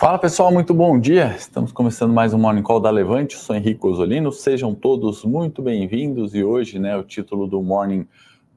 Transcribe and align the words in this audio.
Fala 0.00 0.18
pessoal, 0.18 0.50
muito 0.50 0.72
bom 0.72 0.98
dia. 0.98 1.34
Estamos 1.36 1.72
começando 1.72 2.10
mais 2.10 2.32
um 2.32 2.38
Morning 2.38 2.62
Call 2.62 2.80
da 2.80 2.88
Levante. 2.90 3.34
Eu 3.34 3.42
sou 3.42 3.54
Henrique 3.54 3.86
Osolino. 3.86 4.32
Sejam 4.32 4.74
todos 4.74 5.26
muito 5.26 5.60
bem-vindos. 5.60 6.34
E 6.34 6.42
hoje, 6.42 6.78
né, 6.78 6.96
o 6.96 7.02
título 7.02 7.46
do 7.46 7.62
Morning 7.62 8.08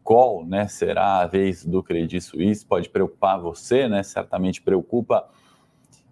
Call, 0.06 0.46
né, 0.46 0.70
será 0.70 1.20
a 1.20 1.28
vez 1.28 1.66
do 1.66 1.84
Credit 1.84 2.22
Suisse. 2.22 2.66
Pode 2.66 2.88
preocupar 2.88 3.42
você, 3.42 3.90
né? 3.90 4.04
Certamente 4.04 4.62
preocupa 4.62 5.28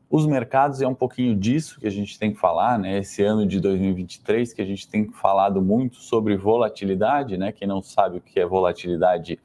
os 0.09 0.27
mercados. 0.27 0.81
E 0.81 0.83
é 0.83 0.87
um 0.89 0.93
pouquinho 0.93 1.33
disso 1.33 1.79
que 1.79 1.87
a 1.87 1.91
gente 1.91 2.19
tem 2.19 2.33
que 2.33 2.37
falar, 2.37 2.77
né? 2.77 2.97
Esse 2.97 3.23
ano 3.23 3.45
de 3.45 3.61
2023 3.61 4.51
que 4.51 4.61
a 4.61 4.65
gente 4.65 4.85
tem 4.85 5.09
falado 5.13 5.61
muito 5.61 5.95
sobre 5.95 6.35
volatilidade, 6.35 7.37
né? 7.37 7.53
Quem 7.53 7.69
não 7.69 7.81
sabe 7.81 8.17
o 8.17 8.21
que 8.21 8.37
é 8.37 8.45
volatilidade 8.45 9.39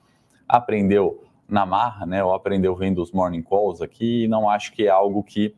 aprendeu 0.48 1.22
na 1.48 1.64
marra, 1.64 2.04
né? 2.04 2.24
Ou 2.24 2.34
aprendeu 2.34 2.74
vendo 2.74 3.00
os 3.00 3.12
Morning 3.12 3.42
Calls 3.42 3.80
aqui. 3.80 4.24
E 4.24 4.28
não 4.28 4.50
acho 4.50 4.72
que 4.72 4.88
é 4.88 4.90
algo 4.90 5.22
que 5.22 5.54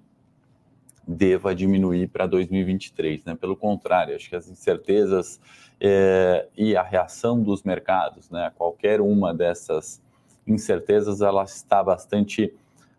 deva 1.08 1.54
diminuir 1.54 2.08
para 2.08 2.26
2023. 2.26 3.24
Né? 3.24 3.34
Pelo 3.34 3.56
contrário, 3.56 4.14
acho 4.14 4.28
que 4.28 4.36
as 4.36 4.46
incertezas 4.50 5.40
é, 5.80 6.46
e 6.54 6.76
a 6.76 6.82
reação 6.82 7.42
dos 7.42 7.62
mercados, 7.62 8.28
né, 8.28 8.52
qualquer 8.54 9.00
uma 9.00 9.32
dessas 9.32 10.02
incertezas, 10.46 11.22
ela 11.22 11.44
está 11.44 11.82
bastante 11.82 12.52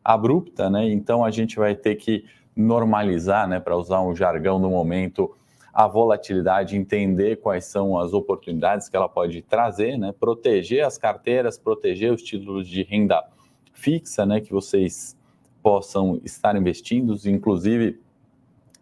abrupta, 0.03 0.69
né? 0.69 0.89
então 0.89 1.23
a 1.23 1.29
gente 1.29 1.57
vai 1.57 1.75
ter 1.75 1.95
que 1.95 2.25
normalizar, 2.55 3.47
né, 3.47 3.59
para 3.59 3.77
usar 3.77 4.01
um 4.01 4.15
jargão 4.15 4.59
do 4.59 4.69
momento, 4.69 5.35
a 5.71 5.87
volatilidade, 5.87 6.75
entender 6.75 7.37
quais 7.37 7.65
são 7.65 7.97
as 7.97 8.11
oportunidades 8.11 8.89
que 8.89 8.97
ela 8.97 9.07
pode 9.07 9.41
trazer, 9.43 9.97
né? 9.97 10.13
proteger 10.19 10.83
as 10.83 10.97
carteiras, 10.97 11.59
proteger 11.59 12.11
os 12.11 12.23
títulos 12.23 12.67
de 12.67 12.81
renda 12.81 13.23
fixa, 13.71 14.25
né, 14.25 14.41
que 14.41 14.51
vocês 14.51 15.15
possam 15.69 16.19
estar 16.25 16.55
investindo, 16.55 17.15
inclusive 17.25 17.99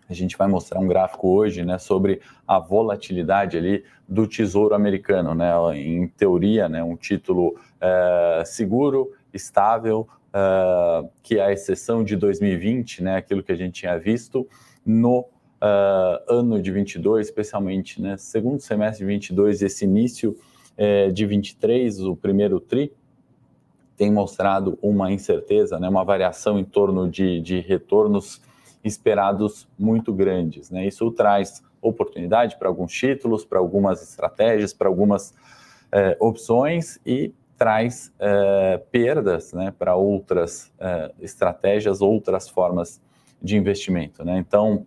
a 0.07 0.13
gente 0.13 0.37
vai 0.37 0.47
mostrar 0.47 0.79
um 0.79 0.87
gráfico 0.87 1.27
hoje, 1.27 1.65
né, 1.65 1.77
sobre 1.77 2.21
a 2.47 2.59
volatilidade 2.59 3.57
ali 3.57 3.83
do 4.07 4.25
Tesouro 4.25 4.73
Americano, 4.73 5.35
né, 5.35 5.51
em 5.77 6.07
teoria, 6.07 6.69
né, 6.69 6.81
um 6.81 6.95
título 6.95 7.59
é, 7.81 8.41
seguro, 8.45 9.11
estável, 9.33 10.07
é, 10.33 11.09
que 11.21 11.37
é 11.37 11.43
a 11.43 11.51
exceção 11.51 12.05
de 12.05 12.15
2020, 12.15 13.03
né, 13.03 13.17
aquilo 13.17 13.43
que 13.43 13.51
a 13.51 13.57
gente 13.57 13.81
tinha 13.81 13.99
visto 13.99 14.47
no 14.85 15.25
uh, 15.61 16.23
ano 16.29 16.61
de 16.61 16.71
22, 16.71 17.27
especialmente, 17.27 18.01
né, 18.01 18.15
segundo 18.15 18.61
semestre 18.61 19.05
de 19.05 19.11
22 19.11 19.61
e 19.61 19.65
esse 19.65 19.83
início 19.83 20.37
de 21.11 21.25
23, 21.25 22.01
o 22.03 22.15
primeiro 22.15 22.59
tri, 22.59 22.93
tem 23.97 24.11
mostrado 24.11 24.77
uma 24.81 25.11
incerteza, 25.11 25.79
né, 25.79 25.89
uma 25.89 26.05
variação 26.05 26.59
em 26.59 26.63
torno 26.63 27.09
de, 27.09 27.41
de 27.41 27.59
retornos 27.59 28.39
esperados 28.83 29.67
muito 29.77 30.13
grandes. 30.13 30.69
Né? 30.69 30.87
Isso 30.87 31.09
traz 31.11 31.63
oportunidade 31.81 32.57
para 32.57 32.67
alguns 32.67 32.93
títulos, 32.93 33.43
para 33.43 33.59
algumas 33.59 34.01
estratégias, 34.01 34.71
para 34.71 34.87
algumas 34.87 35.33
é, 35.91 36.15
opções 36.19 36.99
e 37.05 37.33
traz 37.57 38.13
é, 38.19 38.77
perdas 38.91 39.51
né, 39.51 39.73
para 39.77 39.95
outras 39.95 40.71
é, 40.79 41.11
estratégias, 41.19 42.01
outras 42.01 42.47
formas 42.47 43.01
de 43.41 43.57
investimento. 43.57 44.23
Né? 44.23 44.37
Então, 44.37 44.85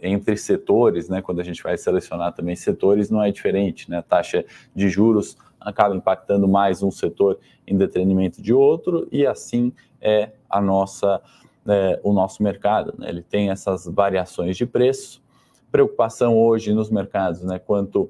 entre 0.00 0.36
setores, 0.36 1.08
né, 1.08 1.20
quando 1.20 1.40
a 1.40 1.44
gente 1.44 1.62
vai 1.62 1.76
selecionar 1.76 2.32
também 2.32 2.54
setores, 2.54 3.10
não 3.10 3.22
é 3.22 3.30
diferente. 3.30 3.90
Né? 3.90 3.98
A 3.98 4.02
taxa 4.02 4.44
de 4.74 4.88
juros 4.88 5.36
acaba 5.66 5.96
impactando 5.96 6.46
mais 6.46 6.80
um 6.80 6.92
setor 6.92 7.40
em 7.66 7.76
detrimento 7.76 8.40
de 8.40 8.54
outro, 8.54 9.08
e 9.10 9.26
assim 9.26 9.72
é 10.00 10.30
a 10.48 10.60
nossa, 10.60 11.20
é, 11.66 11.98
o 12.04 12.12
nosso 12.12 12.40
mercado. 12.40 12.94
Né? 12.96 13.08
Ele 13.08 13.22
tem 13.22 13.50
essas 13.50 13.84
variações 13.86 14.56
de 14.56 14.64
preço. 14.64 15.20
Preocupação 15.72 16.38
hoje 16.38 16.72
nos 16.72 16.88
mercados 16.88 17.42
né, 17.42 17.58
quanto 17.58 18.08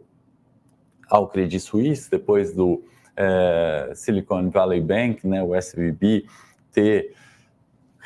ao 1.09 1.28
Credit 1.28 1.59
Suisse, 1.59 2.11
depois 2.11 2.53
do 2.53 2.84
é, 3.17 3.93
Silicon 3.94 4.50
Valley 4.50 4.83
Bank, 4.83 5.27
né, 5.27 5.43
o 5.43 5.55
SVB, 5.56 6.27
ter 6.71 7.15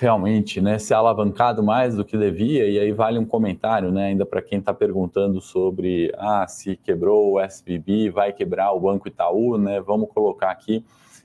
realmente 0.00 0.62
né, 0.62 0.78
se 0.78 0.94
alavancado 0.94 1.62
mais 1.62 1.94
do 1.94 2.04
que 2.06 2.16
devia, 2.16 2.66
e 2.66 2.78
aí 2.78 2.90
vale 2.90 3.18
um 3.18 3.26
comentário, 3.26 3.92
né, 3.92 4.06
ainda 4.06 4.24
para 4.24 4.40
quem 4.40 4.58
está 4.58 4.72
perguntando 4.72 5.42
sobre 5.42 6.10
ah, 6.16 6.46
se 6.48 6.74
quebrou 6.74 7.32
o 7.32 7.40
SBB, 7.40 8.08
vai 8.08 8.32
quebrar 8.32 8.72
o 8.72 8.80
Banco 8.80 9.06
Itaú, 9.08 9.58
né, 9.58 9.78
vamos 9.78 10.08
colocar 10.08 10.50
aqui 10.50 10.82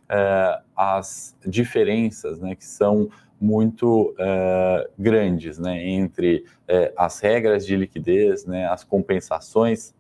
é, 0.10 0.60
as 0.76 1.38
diferenças 1.48 2.42
né, 2.42 2.54
que 2.54 2.66
são 2.66 3.08
muito 3.40 4.14
é, 4.20 4.90
grandes 5.00 5.58
né, 5.58 5.88
entre 5.88 6.44
é, 6.68 6.92
as 6.98 7.22
regras 7.22 7.66
de 7.66 7.78
liquidez, 7.78 8.46
né, 8.46 8.68
as 8.68 8.84
compensações 8.84 9.95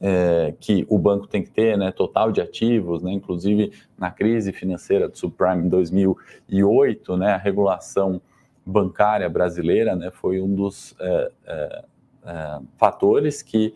é, 0.00 0.54
que 0.60 0.86
o 0.88 0.98
banco 0.98 1.26
tem 1.26 1.42
que 1.42 1.50
ter, 1.50 1.76
né, 1.76 1.90
total 1.90 2.30
de 2.30 2.40
ativos, 2.40 3.02
né, 3.02 3.12
inclusive 3.12 3.72
na 3.98 4.10
crise 4.10 4.52
financeira 4.52 5.08
do 5.08 5.16
subprime 5.16 5.64
em 5.64 5.68
2008, 5.68 7.16
né, 7.16 7.32
a 7.32 7.36
regulação 7.36 8.20
bancária 8.64 9.28
brasileira, 9.28 9.96
né, 9.96 10.10
foi 10.10 10.40
um 10.40 10.54
dos 10.54 10.94
é, 11.00 11.30
é, 11.46 11.84
é 12.24 12.58
fatores 12.76 13.40
que, 13.40 13.74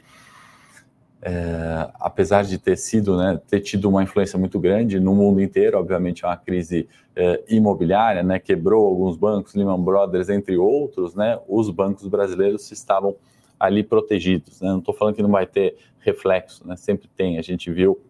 é, 1.22 1.88
apesar 1.94 2.44
de 2.44 2.58
ter 2.58 2.76
sido, 2.76 3.16
né, 3.16 3.41
ter 3.48 3.60
tido 3.60 3.88
uma 3.88 4.02
influência 4.02 4.38
muito 4.38 4.58
grande 4.58 5.00
no 5.00 5.14
mundo 5.14 5.41
inteiro, 5.41 5.78
obviamente 5.78 6.25
é 6.25 6.28
uma 6.28 6.37
crise 6.37 6.88
imobiliária, 7.48 8.22
né, 8.22 8.38
quebrou 8.38 8.87
alguns 8.87 9.14
bancos, 9.14 9.54
Lehman 9.54 9.82
Brothers 9.82 10.31
entre 10.31 10.56
outros, 10.56 11.14
né, 11.14 11.38
os 11.47 11.69
bancos 11.69 12.06
brasileiros 12.08 12.70
estavam 12.70 13.14
ali 13.60 13.84
protegidos. 13.84 14.62
Né? 14.62 14.71
Não 14.71 14.78
estou 14.78 14.94
falando 14.94 15.15
que 15.15 15.22
não 15.22 15.31
vai 15.31 15.47
ter 15.47 15.76
reflexo, 16.00 16.66
né? 16.66 16.75
sempre 16.76 17.06
tem. 17.15 17.38
A 17.38 17.43
gente 17.43 17.71
viu 17.71 18.00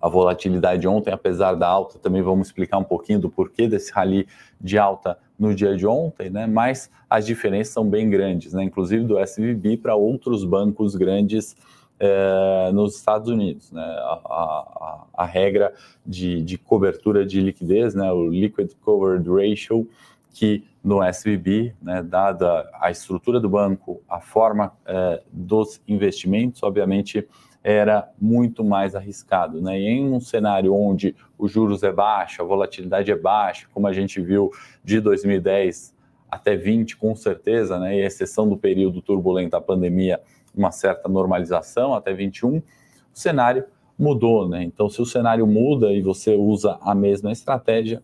a 0.00 0.08
volatilidade 0.08 0.88
ontem, 0.88 1.12
apesar 1.12 1.54
da 1.54 1.68
alta, 1.68 1.98
também 1.98 2.22
vamos 2.22 2.48
explicar 2.48 2.78
um 2.78 2.84
pouquinho 2.84 3.20
do 3.20 3.30
porquê 3.30 3.68
desse 3.68 3.92
rally 3.92 4.26
de 4.60 4.78
alta 4.78 5.18
no 5.38 5.54
dia 5.54 5.76
de 5.76 5.86
ontem, 5.86 6.30
né? 6.30 6.46
mas 6.46 6.90
as 7.08 7.26
diferenças 7.26 7.72
são 7.72 7.88
bem 7.88 8.08
grandes, 8.08 8.52
né? 8.52 8.64
inclusive 8.64 9.04
do 9.04 9.18
SVB 9.18 9.78
para 9.78 9.94
outros 9.94 10.44
bancos 10.44 10.94
grandes 10.94 11.56
é, 11.98 12.70
nos 12.72 12.96
Estados 12.96 13.28
Unidos. 13.28 13.72
Né? 13.72 13.82
A, 13.82 14.20
a, 14.26 15.04
a 15.14 15.24
regra 15.24 15.72
de, 16.04 16.42
de, 16.42 16.58
cobertura 16.58 17.24
de 17.24 17.40
liquidez, 17.40 17.94
né? 17.94 18.12
o 18.12 18.28
Liquid 18.28 18.72
Covered 18.82 19.28
Ratio, 19.28 19.88
que 20.34 20.64
no 20.82 21.00
SVB, 21.02 21.76
né, 21.80 22.02
dada 22.02 22.68
a 22.80 22.90
estrutura 22.90 23.38
do 23.38 23.48
banco, 23.48 24.02
a 24.08 24.20
forma 24.20 24.72
é, 24.84 25.22
dos 25.32 25.80
investimentos, 25.86 26.60
obviamente 26.62 27.26
era 27.62 28.10
muito 28.20 28.64
mais 28.64 28.96
arriscado. 28.96 29.62
Né? 29.62 29.80
E 29.80 29.86
em 29.86 30.12
um 30.12 30.20
cenário 30.20 30.74
onde 30.74 31.14
os 31.38 31.52
juros 31.52 31.84
é 31.84 31.92
baixo, 31.92 32.42
a 32.42 32.44
volatilidade 32.44 33.10
é 33.12 33.16
baixa, 33.16 33.68
como 33.72 33.86
a 33.86 33.92
gente 33.92 34.20
viu 34.20 34.50
de 34.82 35.00
2010 35.00 35.94
até 36.28 36.56
20, 36.56 36.96
com 36.96 37.14
certeza, 37.14 37.78
né? 37.78 37.96
e 37.96 38.04
exceção 38.04 38.48
do 38.48 38.56
período 38.56 39.00
turbulento 39.00 39.52
da 39.52 39.60
pandemia, 39.60 40.20
uma 40.52 40.72
certa 40.72 41.08
normalização 41.08 41.94
até 41.94 42.12
21, 42.12 42.56
o 42.56 42.62
cenário 43.12 43.64
mudou. 43.96 44.48
Né? 44.48 44.64
Então, 44.64 44.88
se 44.90 45.00
o 45.00 45.06
cenário 45.06 45.46
muda 45.46 45.92
e 45.92 46.02
você 46.02 46.34
usa 46.34 46.76
a 46.82 46.92
mesma 46.92 47.30
estratégia, 47.30 48.02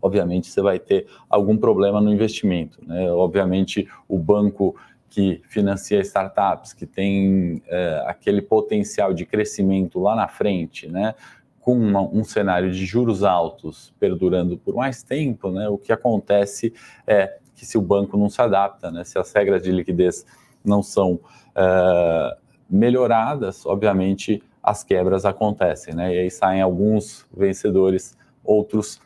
obviamente 0.00 0.48
você 0.48 0.60
vai 0.60 0.78
ter 0.78 1.06
algum 1.28 1.56
problema 1.56 2.00
no 2.00 2.12
investimento. 2.12 2.78
Né? 2.86 3.10
Obviamente, 3.10 3.88
o 4.08 4.18
banco 4.18 4.76
que 5.10 5.40
financia 5.48 6.00
startups, 6.00 6.72
que 6.72 6.86
tem 6.86 7.62
é, 7.66 8.04
aquele 8.06 8.42
potencial 8.42 9.12
de 9.12 9.24
crescimento 9.24 9.98
lá 9.98 10.14
na 10.14 10.28
frente, 10.28 10.86
né? 10.88 11.14
com 11.60 11.76
uma, 11.76 12.00
um 12.00 12.24
cenário 12.24 12.70
de 12.70 12.86
juros 12.86 13.22
altos 13.22 13.92
perdurando 13.98 14.56
por 14.56 14.74
mais 14.74 15.02
tempo, 15.02 15.50
né? 15.50 15.68
o 15.68 15.76
que 15.78 15.92
acontece 15.92 16.72
é 17.06 17.38
que 17.54 17.66
se 17.66 17.76
o 17.76 17.82
banco 17.82 18.16
não 18.16 18.28
se 18.28 18.40
adapta, 18.40 18.90
né? 18.90 19.04
se 19.04 19.18
as 19.18 19.32
regras 19.32 19.62
de 19.62 19.72
liquidez 19.72 20.24
não 20.64 20.82
são 20.82 21.18
é, 21.54 22.36
melhoradas, 22.68 23.66
obviamente 23.66 24.42
as 24.62 24.84
quebras 24.84 25.24
acontecem, 25.24 25.94
né? 25.94 26.14
e 26.14 26.18
aí 26.20 26.30
saem 26.30 26.60
alguns 26.60 27.26
vencedores, 27.34 28.16
outros 28.44 29.00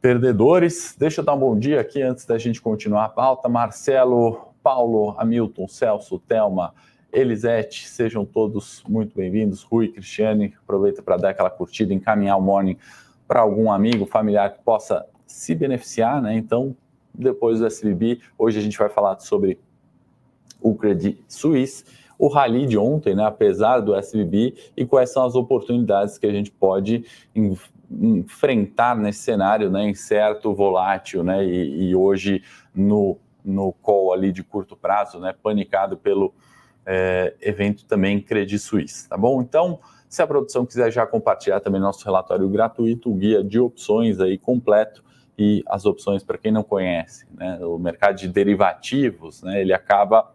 perdedores. 0.00 0.94
Deixa 0.98 1.20
eu 1.20 1.24
dar 1.24 1.34
um 1.34 1.38
bom 1.38 1.58
dia 1.58 1.80
aqui 1.80 2.00
antes 2.02 2.24
da 2.24 2.38
gente 2.38 2.60
continuar 2.60 3.06
a 3.06 3.08
pauta. 3.08 3.48
Marcelo, 3.48 4.48
Paulo, 4.62 5.14
Hamilton, 5.18 5.66
Celso, 5.66 6.18
Telma, 6.20 6.72
Elisete, 7.12 7.88
sejam 7.88 8.24
todos 8.24 8.82
muito 8.88 9.16
bem-vindos. 9.16 9.62
Rui, 9.62 9.88
Cristiane, 9.88 10.54
aproveita 10.62 11.02
para 11.02 11.16
dar 11.16 11.30
aquela 11.30 11.50
curtida, 11.50 11.92
encaminhar 11.92 12.38
o 12.38 12.42
morning 12.42 12.76
para 13.26 13.40
algum 13.40 13.72
amigo, 13.72 14.06
familiar 14.06 14.52
que 14.52 14.62
possa 14.62 15.04
se 15.26 15.54
beneficiar, 15.54 16.22
né? 16.22 16.34
Então, 16.36 16.76
depois 17.12 17.58
do 17.58 17.66
SVB, 17.66 18.20
hoje 18.38 18.58
a 18.58 18.62
gente 18.62 18.78
vai 18.78 18.88
falar 18.88 19.18
sobre 19.18 19.58
o 20.60 20.74
Credit 20.74 21.22
Suisse. 21.28 21.84
o 22.18 22.26
rally 22.26 22.66
de 22.66 22.76
ontem, 22.76 23.14
né, 23.14 23.24
apesar 23.24 23.78
do 23.78 23.94
SVB, 23.94 24.72
e 24.76 24.84
quais 24.84 25.12
são 25.12 25.24
as 25.24 25.36
oportunidades 25.36 26.18
que 26.18 26.26
a 26.26 26.32
gente 26.32 26.50
pode 26.50 27.04
enfrentar 27.90 28.96
nesse 28.96 29.20
cenário 29.20 29.70
né, 29.70 29.88
incerto, 29.88 30.54
volátil, 30.54 31.22
né, 31.24 31.44
e, 31.44 31.90
e 31.90 31.96
hoje 31.96 32.42
no, 32.74 33.18
no 33.44 33.72
call 33.72 34.12
ali 34.12 34.30
de 34.30 34.42
curto 34.42 34.76
prazo, 34.76 35.18
né, 35.18 35.34
panicado 35.42 35.96
pelo 35.96 36.34
é, 36.84 37.34
evento 37.40 37.84
também 37.84 38.20
Credit 38.20 38.58
Suisse, 38.58 39.08
tá 39.08 39.16
bom? 39.16 39.40
Então, 39.42 39.78
se 40.08 40.22
a 40.22 40.26
produção 40.26 40.64
quiser 40.64 40.90
já 40.90 41.06
compartilhar 41.06 41.60
também 41.60 41.80
nosso 41.80 42.04
relatório 42.04 42.48
gratuito, 42.48 43.10
o 43.10 43.14
guia 43.14 43.44
de 43.44 43.60
opções 43.60 44.20
aí 44.20 44.38
completo 44.38 45.04
e 45.38 45.62
as 45.66 45.84
opções 45.84 46.24
para 46.24 46.38
quem 46.38 46.50
não 46.50 46.62
conhece, 46.62 47.26
né? 47.32 47.58
O 47.60 47.78
mercado 47.78 48.16
de 48.16 48.26
derivativos, 48.26 49.42
né? 49.42 49.60
Ele 49.60 49.72
acaba 49.72 50.34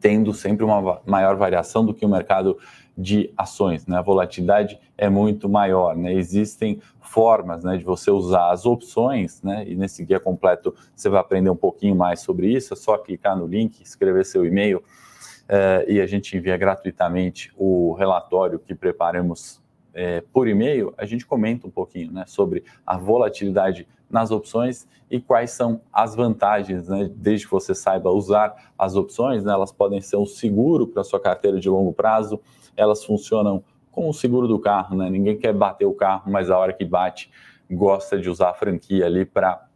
tendo 0.00 0.32
sempre 0.32 0.64
uma 0.64 1.00
maior 1.04 1.36
variação 1.36 1.84
do 1.84 1.92
que 1.92 2.04
o 2.04 2.08
mercado 2.08 2.58
de 2.96 3.32
ações, 3.36 3.86
né? 3.86 3.98
A 3.98 4.02
volatilidade 4.02 4.78
é 4.96 5.08
muito 5.08 5.48
maior, 5.48 5.96
né? 5.96 6.12
Existem 6.14 6.80
formas, 7.00 7.62
né, 7.62 7.76
de 7.76 7.84
você 7.84 8.10
usar 8.10 8.50
as 8.50 8.66
opções, 8.66 9.42
né? 9.42 9.64
E 9.66 9.74
nesse 9.74 10.04
guia 10.04 10.18
completo 10.18 10.74
você 10.94 11.08
vai 11.08 11.20
aprender 11.20 11.50
um 11.50 11.56
pouquinho 11.56 11.94
mais 11.94 12.20
sobre 12.20 12.48
isso. 12.48 12.72
É 12.72 12.76
só 12.76 12.96
clicar 12.98 13.36
no 13.36 13.46
link, 13.46 13.80
escrever 13.80 14.24
seu 14.24 14.44
e-mail 14.44 14.78
uh, 14.78 15.88
e 15.90 16.00
a 16.00 16.06
gente 16.06 16.36
envia 16.36 16.56
gratuitamente 16.56 17.52
o 17.56 17.92
relatório 17.92 18.58
que 18.58 18.74
preparamos 18.74 19.60
é, 19.96 20.22
por 20.30 20.46
e-mail, 20.46 20.92
a 20.98 21.06
gente 21.06 21.24
comenta 21.24 21.66
um 21.66 21.70
pouquinho 21.70 22.12
né, 22.12 22.24
sobre 22.26 22.62
a 22.86 22.98
volatilidade 22.98 23.88
nas 24.10 24.30
opções 24.30 24.86
e 25.10 25.18
quais 25.18 25.52
são 25.52 25.80
as 25.90 26.14
vantagens, 26.14 26.86
né, 26.86 27.10
desde 27.16 27.46
que 27.46 27.50
você 27.50 27.74
saiba 27.74 28.10
usar 28.10 28.72
as 28.78 28.94
opções, 28.94 29.42
né, 29.42 29.54
elas 29.54 29.72
podem 29.72 30.02
ser 30.02 30.18
um 30.18 30.26
seguro 30.26 30.86
para 30.86 31.02
sua 31.02 31.18
carteira 31.18 31.58
de 31.58 31.70
longo 31.70 31.94
prazo, 31.94 32.38
elas 32.76 33.04
funcionam 33.04 33.62
como 33.90 34.10
o 34.10 34.14
seguro 34.14 34.46
do 34.46 34.58
carro, 34.58 34.96
né, 34.96 35.08
ninguém 35.08 35.38
quer 35.38 35.54
bater 35.54 35.86
o 35.86 35.94
carro, 35.94 36.30
mas 36.30 36.50
a 36.50 36.58
hora 36.58 36.72
que 36.72 36.84
bate, 36.84 37.30
gosta 37.70 38.20
de 38.20 38.28
usar 38.28 38.50
a 38.50 38.54
franquia 38.54 39.06
ali 39.06 39.24
para 39.24 39.66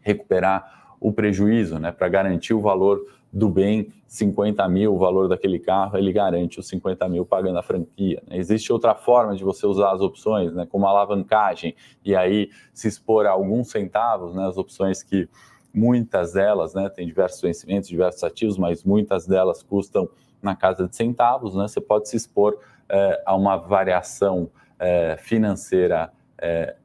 recuperar 0.00 0.94
o 1.00 1.12
prejuízo, 1.12 1.78
né, 1.78 1.90
para 1.90 2.08
garantir 2.08 2.54
o 2.54 2.60
valor 2.60 3.00
do 3.32 3.48
bem 3.48 3.88
50 4.06 4.68
mil, 4.68 4.94
o 4.94 4.98
valor 4.98 5.26
daquele 5.26 5.58
carro, 5.58 5.96
ele 5.96 6.12
garante 6.12 6.60
os 6.60 6.68
50 6.68 7.08
mil 7.08 7.24
pagando 7.24 7.58
a 7.58 7.62
franquia. 7.62 8.22
Né? 8.28 8.36
Existe 8.36 8.70
outra 8.70 8.94
forma 8.94 9.34
de 9.34 9.42
você 9.42 9.66
usar 9.66 9.92
as 9.92 10.02
opções, 10.02 10.52
né? 10.52 10.66
como 10.66 10.86
alavancagem, 10.86 11.74
e 12.04 12.14
aí 12.14 12.50
se 12.74 12.88
expor 12.88 13.24
a 13.24 13.30
alguns 13.30 13.70
centavos, 13.70 14.34
né? 14.34 14.46
as 14.46 14.58
opções 14.58 15.02
que 15.02 15.26
muitas 15.72 16.34
delas, 16.34 16.74
né, 16.74 16.90
tem 16.90 17.06
diversos 17.06 17.40
vencimentos, 17.40 17.88
diversos 17.88 18.22
ativos, 18.22 18.58
mas 18.58 18.84
muitas 18.84 19.26
delas 19.26 19.62
custam 19.62 20.06
na 20.42 20.56
casa 20.56 20.88
de 20.88 20.96
centavos, 20.96 21.54
né? 21.54 21.68
você 21.68 21.80
pode 21.80 22.08
se 22.08 22.16
expor 22.16 22.58
é, 22.88 23.22
a 23.24 23.34
uma 23.34 23.56
variação 23.56 24.50
é, 24.78 25.16
financeira 25.16 26.12
é, 26.36 26.76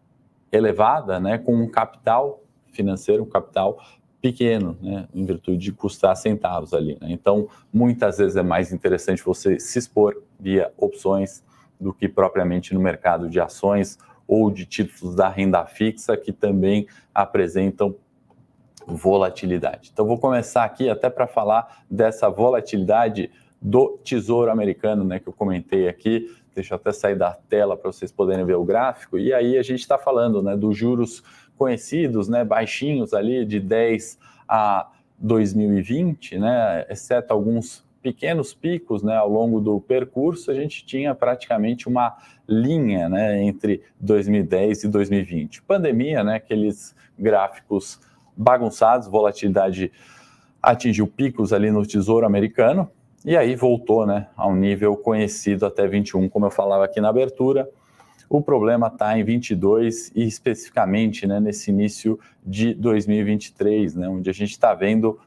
elevada, 0.51 1.19
né, 1.19 1.37
com 1.37 1.55
um 1.55 1.69
capital 1.69 2.43
financeiro, 2.71 3.23
um 3.23 3.29
capital 3.29 3.77
pequeno, 4.21 4.77
né, 4.81 5.07
em 5.13 5.25
virtude 5.25 5.57
de 5.57 5.71
custar 5.71 6.15
centavos 6.15 6.73
ali. 6.73 6.97
Né? 7.01 7.07
Então, 7.11 7.47
muitas 7.73 8.17
vezes 8.17 8.35
é 8.35 8.43
mais 8.43 8.71
interessante 8.71 9.23
você 9.23 9.59
se 9.59 9.79
expor 9.79 10.21
via 10.39 10.71
opções 10.77 11.43
do 11.79 11.93
que 11.93 12.07
propriamente 12.07 12.73
no 12.73 12.79
mercado 12.79 13.29
de 13.29 13.39
ações 13.39 13.97
ou 14.27 14.51
de 14.51 14.65
títulos 14.65 15.15
da 15.15 15.29
renda 15.29 15.65
fixa, 15.65 16.17
que 16.17 16.33
também 16.33 16.87
apresentam 17.13 17.95
volatilidade. 18.85 19.89
Então, 19.91 20.05
vou 20.05 20.17
começar 20.17 20.63
aqui 20.63 20.89
até 20.89 21.09
para 21.09 21.27
falar 21.27 21.83
dessa 21.89 22.29
volatilidade 22.29 23.31
do 23.61 23.99
Tesouro 24.03 24.51
Americano, 24.51 25.03
né, 25.03 25.19
que 25.19 25.27
eu 25.27 25.33
comentei 25.33 25.87
aqui. 25.87 26.31
Deixa 26.53 26.73
eu 26.73 26.75
até 26.75 26.91
sair 26.91 27.15
da 27.15 27.31
tela 27.31 27.75
para 27.77 27.91
vocês 27.91 28.11
poderem 28.11 28.45
ver 28.45 28.55
o 28.55 28.63
gráfico. 28.63 29.17
E 29.17 29.33
aí 29.33 29.57
a 29.57 29.63
gente 29.63 29.79
está 29.79 29.97
falando 29.97 30.41
né, 30.41 30.55
dos 30.55 30.77
juros 30.77 31.23
conhecidos, 31.57 32.27
né, 32.27 32.43
baixinhos 32.45 33.13
ali 33.13 33.45
de 33.45 33.59
10 33.59 34.17
a 34.47 34.89
2020, 35.19 36.37
né, 36.37 36.85
exceto 36.89 37.33
alguns 37.33 37.85
pequenos 38.01 38.53
picos, 38.53 39.01
né, 39.03 39.15
ao 39.17 39.29
longo 39.29 39.59
do 39.59 39.81
percurso, 39.81 40.51
a 40.51 40.53
gente 40.53 40.85
tinha 40.85 41.13
praticamente 41.15 41.87
uma 41.87 42.15
linha, 42.47 43.09
né, 43.09 43.43
entre 43.43 43.81
2010 43.99 44.83
e 44.83 44.87
2020. 44.87 45.63
Pandemia, 45.63 46.23
né, 46.23 46.35
aqueles 46.35 46.95
gráficos 47.17 47.99
bagunçados, 48.35 49.07
volatilidade 49.07 49.91
atingiu 50.61 51.07
picos 51.07 51.51
ali 51.51 51.71
no 51.71 51.85
Tesouro 51.85 52.25
Americano 52.25 52.89
e 53.25 53.35
aí 53.35 53.55
voltou, 53.55 54.05
né, 54.05 54.27
a 54.35 54.47
um 54.47 54.55
nível 54.55 54.95
conhecido 54.95 55.65
até 55.65 55.87
21, 55.87 56.29
como 56.29 56.45
eu 56.45 56.51
falava 56.51 56.85
aqui 56.85 57.01
na 57.01 57.09
abertura. 57.09 57.69
O 58.29 58.41
problema 58.41 58.87
está 58.87 59.17
em 59.17 59.23
22 59.23 60.11
e 60.15 60.23
especificamente 60.23 61.25
né, 61.25 61.39
nesse 61.39 61.71
início 61.71 62.19
de 62.45 62.73
2023, 62.73 63.95
né, 63.95 64.07
onde 64.07 64.29
a 64.29 64.33
gente 64.33 64.51
está 64.51 64.73
vendo 64.73 65.19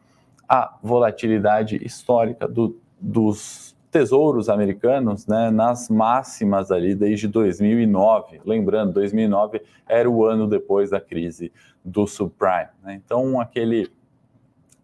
a 0.48 0.76
volatilidade 0.82 1.84
histórica 1.84 2.46
do, 2.46 2.78
dos 3.00 3.75
tesouros 3.90 4.48
americanos 4.48 5.26
né, 5.26 5.50
nas 5.50 5.88
máximas 5.88 6.70
ali 6.70 6.94
desde 6.94 7.26
2009. 7.26 8.40
Lembrando, 8.44 8.92
2009 8.94 9.62
era 9.88 10.08
o 10.08 10.25
ano 10.25 10.46
depois 10.46 10.90
da 10.90 11.00
crise 11.00 11.52
do 11.84 12.06
subprime. 12.06 12.69
Né? 12.82 13.00
Então, 13.04 13.40
aquele 13.40 13.90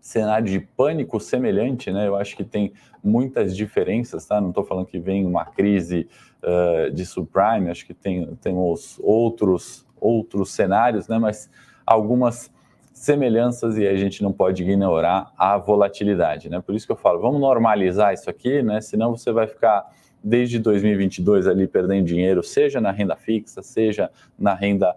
cenário 0.07 0.47
de 0.47 0.61
pânico 0.61 1.19
semelhante, 1.19 1.91
né? 1.91 2.07
Eu 2.07 2.15
acho 2.15 2.37
que 2.37 2.45
tem 2.45 2.73
muitas 3.03 3.57
diferenças, 3.57 4.25
tá? 4.25 4.41
Não 4.41 4.51
estou 4.51 4.65
falando 4.65 4.87
que 4.87 5.01
vem 5.01 5.27
uma 5.27 5.45
crise 5.45 6.09
uh, 6.45 6.93
de 6.93 7.05
subprime, 7.05 7.71
acho 7.71 7.85
que 7.85 7.93
tem 7.93 8.37
temos 8.37 9.01
outros 9.03 9.85
outros 10.01 10.53
cenários, 10.53 11.09
né? 11.09 11.19
Mas 11.19 11.51
algumas 11.85 12.53
semelhanças 12.93 13.77
e 13.79 13.87
a 13.87 13.97
gente 13.97 14.23
não 14.23 14.33
pode 14.33 14.63
ignorar 14.63 15.33
a 15.37 15.59
volatilidade, 15.59 16.49
né? 16.49 16.63
Por 16.65 16.77
isso 16.77 16.87
que 16.87 16.93
eu 16.93 16.97
falo, 16.97 17.21
vamos 17.21 17.41
normalizar 17.41 18.15
isso 18.15 18.31
aqui, 18.31 18.63
né? 18.63 18.81
Senão 18.81 19.17
você 19.17 19.33
vai 19.33 19.49
ficar 19.49 19.91
desde 20.23 20.61
2022 20.61 21.49
ali 21.49 21.67
perdendo 21.67 22.07
dinheiro, 22.07 22.45
seja 22.45 22.81
na 22.81 22.93
renda 22.93 23.17
fixa, 23.17 23.61
seja 23.61 24.09
na 24.39 24.55
renda 24.55 24.95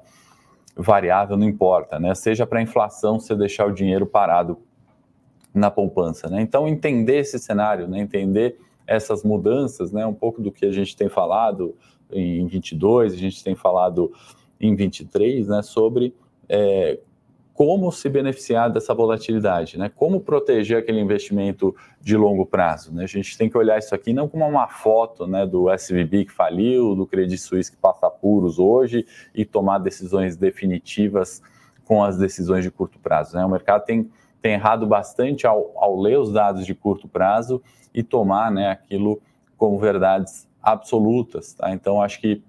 variável, 0.75 1.35
não 1.35 1.49
importa, 1.49 1.99
né? 1.99 2.13
Seja 2.13 2.45
para 2.45 2.61
inflação, 2.61 3.19
você 3.19 3.35
deixar 3.35 3.65
o 3.65 3.73
dinheiro 3.73 4.05
parado 4.05 4.68
na 5.59 5.69
poupança. 5.69 6.27
Né? 6.29 6.41
Então, 6.41 6.67
entender 6.67 7.19
esse 7.19 7.37
cenário, 7.37 7.87
né? 7.87 7.99
entender 7.99 8.57
essas 8.87 9.23
mudanças, 9.23 9.91
né? 9.91 10.05
um 10.05 10.13
pouco 10.13 10.41
do 10.41 10.51
que 10.51 10.65
a 10.65 10.71
gente 10.71 10.95
tem 10.95 11.09
falado 11.09 11.75
em 12.11 12.47
22, 12.47 13.13
a 13.13 13.17
gente 13.17 13.43
tem 13.43 13.55
falado 13.55 14.11
em 14.59 14.75
23, 14.75 15.47
né? 15.47 15.61
sobre 15.61 16.15
é, 16.47 16.97
como 17.59 17.91
se 17.91 18.07
beneficiar 18.07 18.71
dessa 18.71 18.93
volatilidade, 18.93 19.77
né? 19.77 19.91
Como 19.93 20.21
proteger 20.21 20.77
aquele 20.77 21.01
investimento 21.01 21.75
de 21.99 22.15
longo 22.15 22.45
prazo, 22.45 22.93
né? 22.95 23.03
A 23.03 23.05
gente 23.05 23.37
tem 23.37 23.49
que 23.49 23.57
olhar 23.57 23.77
isso 23.77 23.93
aqui 23.93 24.13
não 24.13 24.29
como 24.29 24.47
uma 24.47 24.69
foto, 24.69 25.27
né, 25.27 25.45
do 25.45 25.69
SVB 25.69 26.23
que 26.23 26.31
faliu, 26.31 26.95
do 26.95 27.05
Credit 27.05 27.37
Suisse 27.37 27.69
que 27.69 27.75
passa 27.75 28.07
apuros 28.07 28.59
hoje 28.59 29.05
e 29.35 29.43
tomar 29.43 29.79
decisões 29.79 30.37
definitivas 30.37 31.41
com 31.83 32.01
as 32.01 32.17
decisões 32.17 32.63
de 32.63 32.71
curto 32.71 32.97
prazo, 32.97 33.35
né? 33.35 33.43
O 33.43 33.49
mercado 33.49 33.83
tem 33.83 34.09
tem 34.41 34.53
errado 34.53 34.85
bastante 34.87 35.45
ao, 35.45 35.71
ao 35.75 35.99
ler 35.99 36.17
os 36.17 36.31
dados 36.31 36.65
de 36.65 36.73
curto 36.73 37.07
prazo 37.07 37.61
e 37.93 38.03
tomar 38.03 38.51
né, 38.51 38.69
aquilo 38.69 39.21
como 39.57 39.77
verdades 39.77 40.47
absolutas. 40.61 41.53
Tá? 41.53 41.71
Então, 41.71 42.01
acho 42.01 42.19
que 42.19 42.43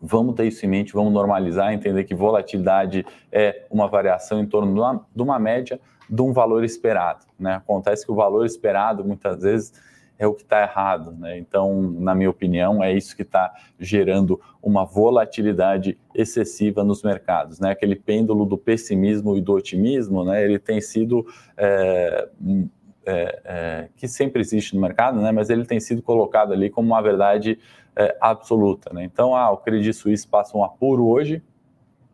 vamos 0.00 0.34
ter 0.34 0.46
isso 0.46 0.64
em 0.64 0.68
mente, 0.68 0.92
vamos 0.92 1.12
normalizar, 1.12 1.72
entender 1.72 2.04
que 2.04 2.14
volatilidade 2.14 3.04
é 3.30 3.66
uma 3.70 3.86
variação 3.88 4.40
em 4.40 4.46
torno 4.46 4.72
de 4.72 4.80
uma, 4.80 5.06
de 5.14 5.22
uma 5.22 5.38
média 5.38 5.80
de 6.08 6.22
um 6.22 6.32
valor 6.32 6.64
esperado. 6.64 7.24
Né? 7.38 7.54
Acontece 7.54 8.04
que 8.04 8.10
o 8.10 8.14
valor 8.14 8.44
esperado, 8.44 9.04
muitas 9.04 9.42
vezes, 9.42 9.72
é 10.20 10.26
o 10.26 10.34
que 10.34 10.42
está 10.42 10.60
errado. 10.60 11.12
Né? 11.12 11.38
Então, 11.38 11.80
na 11.80 12.14
minha 12.14 12.28
opinião, 12.28 12.84
é 12.84 12.92
isso 12.92 13.16
que 13.16 13.22
está 13.22 13.50
gerando 13.78 14.38
uma 14.62 14.84
volatilidade 14.84 15.98
excessiva 16.14 16.84
nos 16.84 17.02
mercados. 17.02 17.58
Né? 17.58 17.70
Aquele 17.70 17.96
pêndulo 17.96 18.44
do 18.44 18.58
pessimismo 18.58 19.34
e 19.34 19.40
do 19.40 19.54
otimismo, 19.54 20.22
né? 20.22 20.44
ele 20.44 20.58
tem 20.58 20.78
sido. 20.80 21.26
É, 21.56 22.28
é, 23.06 23.40
é, 23.44 23.88
que 23.96 24.06
sempre 24.06 24.42
existe 24.42 24.74
no 24.74 24.80
mercado, 24.80 25.22
né? 25.22 25.32
mas 25.32 25.48
ele 25.48 25.64
tem 25.64 25.80
sido 25.80 26.02
colocado 26.02 26.52
ali 26.52 26.68
como 26.68 26.88
uma 26.88 27.00
verdade 27.00 27.58
é, 27.96 28.14
absoluta. 28.20 28.92
Né? 28.92 29.04
Então, 29.04 29.34
ah, 29.34 29.50
o 29.50 29.56
Credit 29.56 29.94
Suisse 29.94 30.28
passa 30.28 30.56
um 30.56 30.62
apuro 30.62 31.08
hoje, 31.08 31.42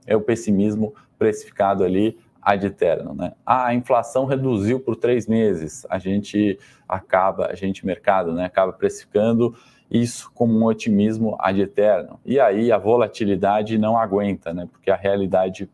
é 0.06 0.14
o 0.14 0.20
pessimismo 0.20 0.94
precificado 1.18 1.82
ali 1.82 2.16
ad 2.46 2.64
eterno, 2.64 3.12
né? 3.12 3.32
Ah, 3.44 3.66
a 3.66 3.74
inflação 3.74 4.24
reduziu 4.24 4.78
por 4.78 4.94
três 4.94 5.26
meses, 5.26 5.84
a 5.90 5.98
gente 5.98 6.56
acaba, 6.88 7.46
a 7.46 7.56
gente 7.56 7.84
mercado, 7.84 8.32
né, 8.32 8.44
acaba 8.44 8.72
precificando 8.72 9.52
isso 9.90 10.30
como 10.32 10.56
um 10.56 10.64
otimismo 10.64 11.36
ad 11.40 11.60
eterno. 11.60 12.20
E 12.24 12.38
aí 12.38 12.70
a 12.70 12.78
volatilidade 12.78 13.76
não 13.76 13.98
aguenta, 13.98 14.54
né? 14.54 14.68
Porque 14.70 14.92
a 14.92 14.96
realidade 14.96 15.68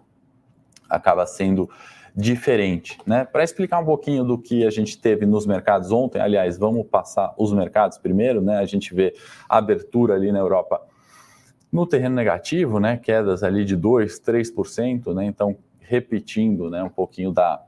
acaba 0.88 1.26
sendo 1.26 1.68
diferente, 2.16 2.98
né? 3.06 3.26
Para 3.26 3.44
explicar 3.44 3.78
um 3.78 3.84
pouquinho 3.84 4.24
do 4.24 4.38
que 4.38 4.66
a 4.66 4.70
gente 4.70 4.98
teve 4.98 5.26
nos 5.26 5.46
mercados 5.46 5.92
ontem, 5.92 6.22
aliás, 6.22 6.56
vamos 6.56 6.86
passar 6.86 7.34
os 7.36 7.52
mercados 7.52 7.98
primeiro, 7.98 8.40
né? 8.40 8.56
A 8.56 8.66
gente 8.66 8.94
vê 8.94 9.14
a 9.46 9.58
abertura 9.58 10.14
ali 10.14 10.32
na 10.32 10.38
Europa 10.38 10.80
no 11.70 11.86
terreno 11.86 12.14
negativo, 12.14 12.80
né? 12.80 12.96
Quedas 12.96 13.42
ali 13.42 13.62
de 13.62 13.76
2, 13.76 14.20
3%, 14.20 15.14
né? 15.14 15.26
Então, 15.26 15.56
repetindo, 15.92 16.70
né, 16.70 16.82
um 16.82 16.88
pouquinho 16.88 17.30
da 17.30 17.62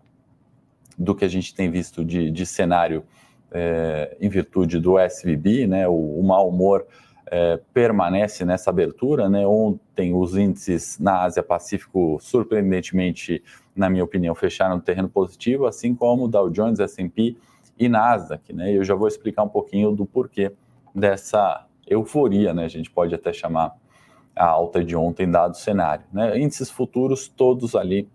do 0.97 1.15
que 1.15 1.25
a 1.25 1.29
gente 1.29 1.55
tem 1.55 1.71
visto 1.71 2.05
de, 2.05 2.31
de 2.31 2.47
cenário 2.47 3.05
é, 3.51 4.17
em 4.21 4.29
virtude 4.29 4.79
do 4.79 4.97
SVB, 4.99 5.67
né? 5.67 5.89
O, 5.89 6.21
o 6.21 6.23
mau 6.23 6.49
humor 6.49 6.87
é, 7.27 7.61
permanece 7.75 8.45
nessa 8.45 8.71
abertura. 8.71 9.29
Né? 9.29 9.45
Ontem, 9.45 10.15
os 10.15 10.37
índices 10.37 10.99
na 11.01 11.23
Ásia-Pacífico, 11.23 12.19
surpreendentemente, 12.21 13.43
na 13.75 13.91
minha 13.91 14.05
opinião, 14.05 14.37
fecharam 14.37 14.77
no 14.77 14.83
terreno 14.83 15.09
positivo, 15.09 15.67
assim 15.67 15.95
como 15.95 16.29
Dow 16.29 16.49
Jones, 16.49 16.79
S&P 16.79 17.37
e 17.77 17.89
Nasdaq. 17.89 18.53
Né? 18.53 18.73
Eu 18.73 18.85
já 18.85 18.95
vou 18.95 19.09
explicar 19.09 19.43
um 19.43 19.49
pouquinho 19.49 19.91
do 19.91 20.07
porquê 20.07 20.53
dessa 20.95 21.67
euforia, 21.89 22.55
né? 22.55 22.65
a 22.65 22.69
gente 22.69 22.89
pode 22.89 23.13
até 23.13 23.33
chamar 23.33 23.75
a 24.37 24.47
alta 24.47 24.85
de 24.85 24.95
ontem, 24.95 25.29
dado 25.29 25.55
o 25.55 25.57
cenário. 25.57 26.05
Né? 26.13 26.39
Índices 26.39 26.71
futuros 26.71 27.27
todos 27.27 27.75
ali 27.75 28.09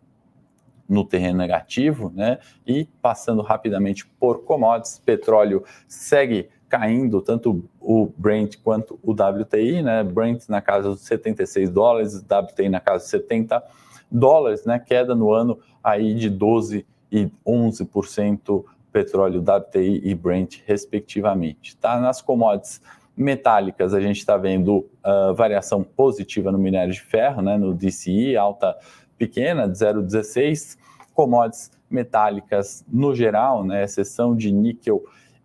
no 0.89 1.05
terreno 1.05 1.37
negativo, 1.37 2.11
né? 2.13 2.39
E 2.65 2.85
passando 3.01 3.43
rapidamente 3.43 4.07
por 4.19 4.43
commodities, 4.43 4.97
petróleo 4.97 5.63
segue 5.87 6.49
caindo 6.67 7.21
tanto 7.21 7.63
o 7.79 8.11
Brent 8.17 8.57
quanto 8.63 8.99
o 9.03 9.11
WTI, 9.11 9.83
né? 9.83 10.03
Brent 10.03 10.49
na 10.49 10.61
casa 10.61 10.89
dos 10.89 11.01
76 11.01 11.69
dólares, 11.69 12.15
WTI 12.21 12.69
na 12.69 12.79
casa 12.79 13.05
de 13.05 13.11
70 13.11 13.63
dólares, 14.11 14.65
né? 14.65 14.79
Queda 14.79 15.13
no 15.13 15.31
ano 15.31 15.59
aí 15.83 16.15
de 16.15 16.29
12 16.29 16.85
e 17.11 17.29
11% 17.45 18.63
petróleo, 18.91 19.41
WTI 19.41 20.01
e 20.03 20.15
Brent, 20.15 20.61
respectivamente. 20.65 21.77
Tá 21.77 21.99
nas 21.99 22.21
commodities 22.21 22.81
metálicas, 23.15 23.93
a 23.93 23.99
gente 23.99 24.17
está 24.17 24.37
vendo 24.37 24.77
uh, 25.05 25.33
variação 25.35 25.83
positiva 25.83 26.51
no 26.51 26.57
minério 26.57 26.93
de 26.93 27.01
ferro, 27.01 27.41
né? 27.41 27.57
No 27.57 27.73
DCI, 27.73 28.37
alta 28.37 28.77
pequena 29.19 29.67
de 29.67 29.77
0,16. 29.77 30.77
Commodities 31.13 31.69
metálicas 31.89 32.85
no 32.87 33.13
geral, 33.13 33.63
né? 33.63 33.83
Exceção 33.83 34.35
de 34.35 34.51
níquel 34.51 35.03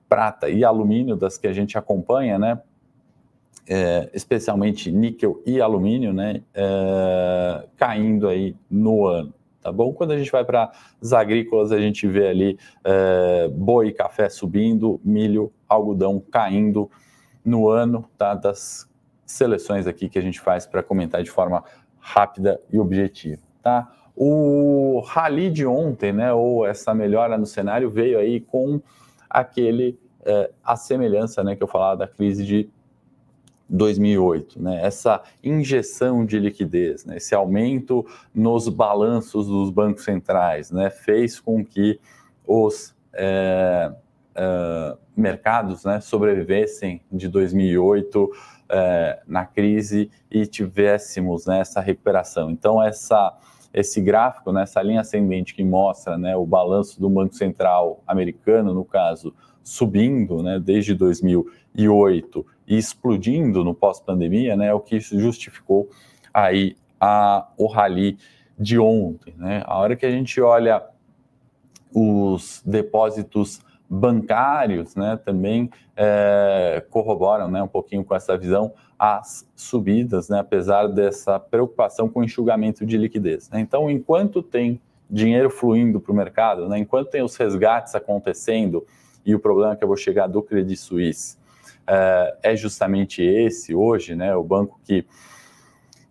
prata 0.09 0.49
e 0.49 0.65
alumínio 0.65 1.17
das 1.17 1.37
que 1.37 1.47
a 1.47 1.53
gente 1.53 1.77
acompanha, 1.77 2.39
né? 2.39 2.61
É, 3.67 4.11
especialmente 4.13 4.93
níquel 4.93 5.43
e 5.45 5.61
alumínio, 5.61 6.13
né? 6.13 6.43
É, 6.55 7.67
caindo 7.77 8.29
aí 8.29 8.55
no 8.71 9.07
ano, 9.07 9.35
tá 9.61 9.73
bom? 9.73 9.93
Quando 9.93 10.13
a 10.13 10.19
gente 10.19 10.31
vai 10.31 10.45
para 10.45 10.71
as 11.03 11.13
agrícolas, 11.13 11.73
a 11.73 11.81
gente 11.81 12.07
vê 12.07 12.29
ali 12.29 12.59
é, 12.85 13.49
boi 13.49 13.91
café 13.91 14.29
subindo, 14.29 15.01
milho, 15.03 15.53
algodão 15.69 16.23
caindo 16.31 16.89
no 17.45 17.69
ano, 17.69 18.05
tá? 18.17 18.35
Das 18.35 18.89
seleções 19.27 19.87
aqui 19.87 20.09
que 20.09 20.19
a 20.19 20.23
gente 20.23 20.41
faz 20.41 20.67
para 20.67 20.83
comentar 20.83 21.23
de 21.23 21.31
forma 21.31 21.65
rápida 21.99 22.61
e 22.71 22.79
objetiva, 22.79 23.41
tá? 23.65 23.91
O 24.15 25.03
rally 25.05 25.51
de 25.51 25.67
ontem, 25.67 26.13
né, 26.13 26.33
ou 26.33 26.65
essa 26.65 26.95
melhora 26.95 27.37
no 27.37 27.47
cenário, 27.47 27.91
veio 27.91 28.19
aí 28.19 28.41
com 28.41 28.81
aquele 29.29 29.99
é, 30.25 30.51
a 30.63 30.77
semelhança 30.77 31.43
né, 31.43 31.57
que 31.57 31.63
eu 31.63 31.67
falava 31.67 31.97
da 31.97 32.07
crise 32.07 32.45
de 32.45 32.71
2008, 33.69 34.63
né? 34.63 34.85
essa 34.85 35.23
injeção 35.43 36.25
de 36.25 36.39
liquidez, 36.39 37.05
né? 37.07 37.17
esse 37.17 37.35
aumento 37.35 38.07
nos 38.35 38.69
balanços 38.69 39.47
dos 39.47 39.71
bancos 39.71 40.05
centrais, 40.05 40.71
né? 40.71 40.91
fez 40.91 41.41
com 41.41 41.65
que 41.65 41.99
os 42.47 42.95
é, 43.15 43.91
mercados 45.17 45.85
né, 45.85 46.01
sobrevivessem 46.01 47.01
de 47.11 47.27
2008 47.29 48.31
é, 48.69 49.21
na 49.27 49.47
crise 49.47 50.11
e 50.31 50.47
tivéssemos 50.47 51.47
né, 51.47 51.61
essa 51.61 51.81
recuperação. 51.81 52.51
Então, 52.51 52.83
essa, 52.83 53.37
esse 53.75 54.01
gráfico, 54.01 54.53
né, 54.53 54.63
essa 54.63 54.81
linha 54.81 55.01
ascendente 55.01 55.53
que 55.53 55.65
mostra 55.65 56.17
né, 56.17 56.37
o 56.37 56.47
balanço 56.47 57.01
do 57.01 57.11
Banco 57.11 57.35
Central 57.35 58.03
americano, 58.07 58.73
no 58.73 58.85
caso, 58.85 59.35
subindo 59.65 60.43
né, 60.43 60.61
desde 60.61 60.95
2008 60.95 62.47
e 62.69 62.79
explodindo 62.79 63.65
no 63.65 63.75
pós-pandemia, 63.75 64.57
né, 64.57 64.69
é 64.69 64.75
o 64.75 64.79
que 64.79 65.01
justificou 65.01 65.91
aí 66.33 66.77
a, 67.01 67.49
o 67.59 67.67
rally 67.67 68.17
de 68.57 68.79
ontem. 68.79 69.35
Né? 69.37 69.65
A 69.67 69.77
hora 69.79 69.97
que 69.97 70.07
a 70.07 70.11
gente 70.11 70.41
olha 70.41 70.81
os 71.93 72.63
depósitos 72.65 73.61
bancários, 73.95 74.95
né, 74.97 75.19
também 75.25 75.71
é, 75.97 76.85
corroboram, 76.91 77.49
né, 77.49 77.63
um 77.63 77.69
pouquinho 77.69 78.05
com 78.05 78.15
essa 78.15 78.37
visão 78.37 78.73
as 78.99 79.47
subidas, 79.55 80.29
né, 80.29 80.39
apesar 80.41 80.87
dessa 80.87 81.39
preocupação 81.39 82.09
com 82.09 82.23
enxugamento 82.23 82.87
de 82.87 82.97
liquidez. 82.97 83.51
Né? 83.51 83.61
Então, 83.61 83.91
enquanto 83.91 84.43
tem 84.43 84.81
dinheiro 85.11 85.51
fluindo 85.51 86.01
para 86.01 86.13
o 86.13 86.15
mercado, 86.15 86.69
né, 86.69 86.79
enquanto 86.79 87.11
tem 87.11 87.23
os 87.23 87.37
resgates 87.37 87.95
acontecendo, 87.95 88.87
e 89.25 89.35
o 89.35 89.39
problema 89.39 89.75
que 89.75 89.83
eu 89.83 89.89
vou 89.89 89.97
chegar 89.97 90.27
do 90.27 90.43
Credit 90.43 90.77
Suisse 90.77 91.39
é, 91.87 92.37
é 92.43 92.57
justamente 92.57 93.23
esse 93.23 93.75
hoje, 93.75 94.15
né? 94.15 94.37
O 94.37 94.43
banco 94.43 94.79
que 94.85 95.07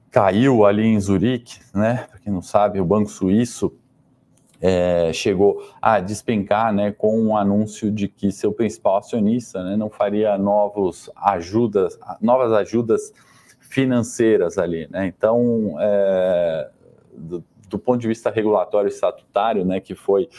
caiu 0.09 0.65
ali 0.65 0.85
em 0.85 0.99
Zurique, 0.99 1.59
né? 1.73 2.07
Para 2.09 2.19
quem 2.19 2.33
não 2.33 2.41
sabe, 2.41 2.79
o 2.79 2.85
banco 2.85 3.09
suíço 3.09 3.71
é, 4.65 5.11
chegou 5.11 5.61
a 5.81 5.99
despencar, 5.99 6.73
né, 6.73 6.93
com 6.93 7.19
um 7.19 7.35
anúncio 7.35 7.91
de 7.91 8.07
que 8.07 8.31
seu 8.31 8.53
principal 8.53 8.95
acionista, 8.95 9.61
né, 9.61 9.75
não 9.75 9.89
faria 9.89 10.37
novos 10.37 11.09
ajudas, 11.17 11.99
novas 12.21 12.53
ajudas 12.53 13.11
financeiras 13.59 14.57
ali, 14.57 14.87
né? 14.89 15.05
Então, 15.07 15.75
é, 15.81 16.69
do, 17.11 17.43
do 17.67 17.77
ponto 17.77 17.99
de 17.99 18.07
vista 18.07 18.29
regulatório 18.29 18.87
e 18.87 18.93
estatutário, 18.93 19.65
né, 19.65 19.81
que 19.81 19.95
foi 19.95 20.29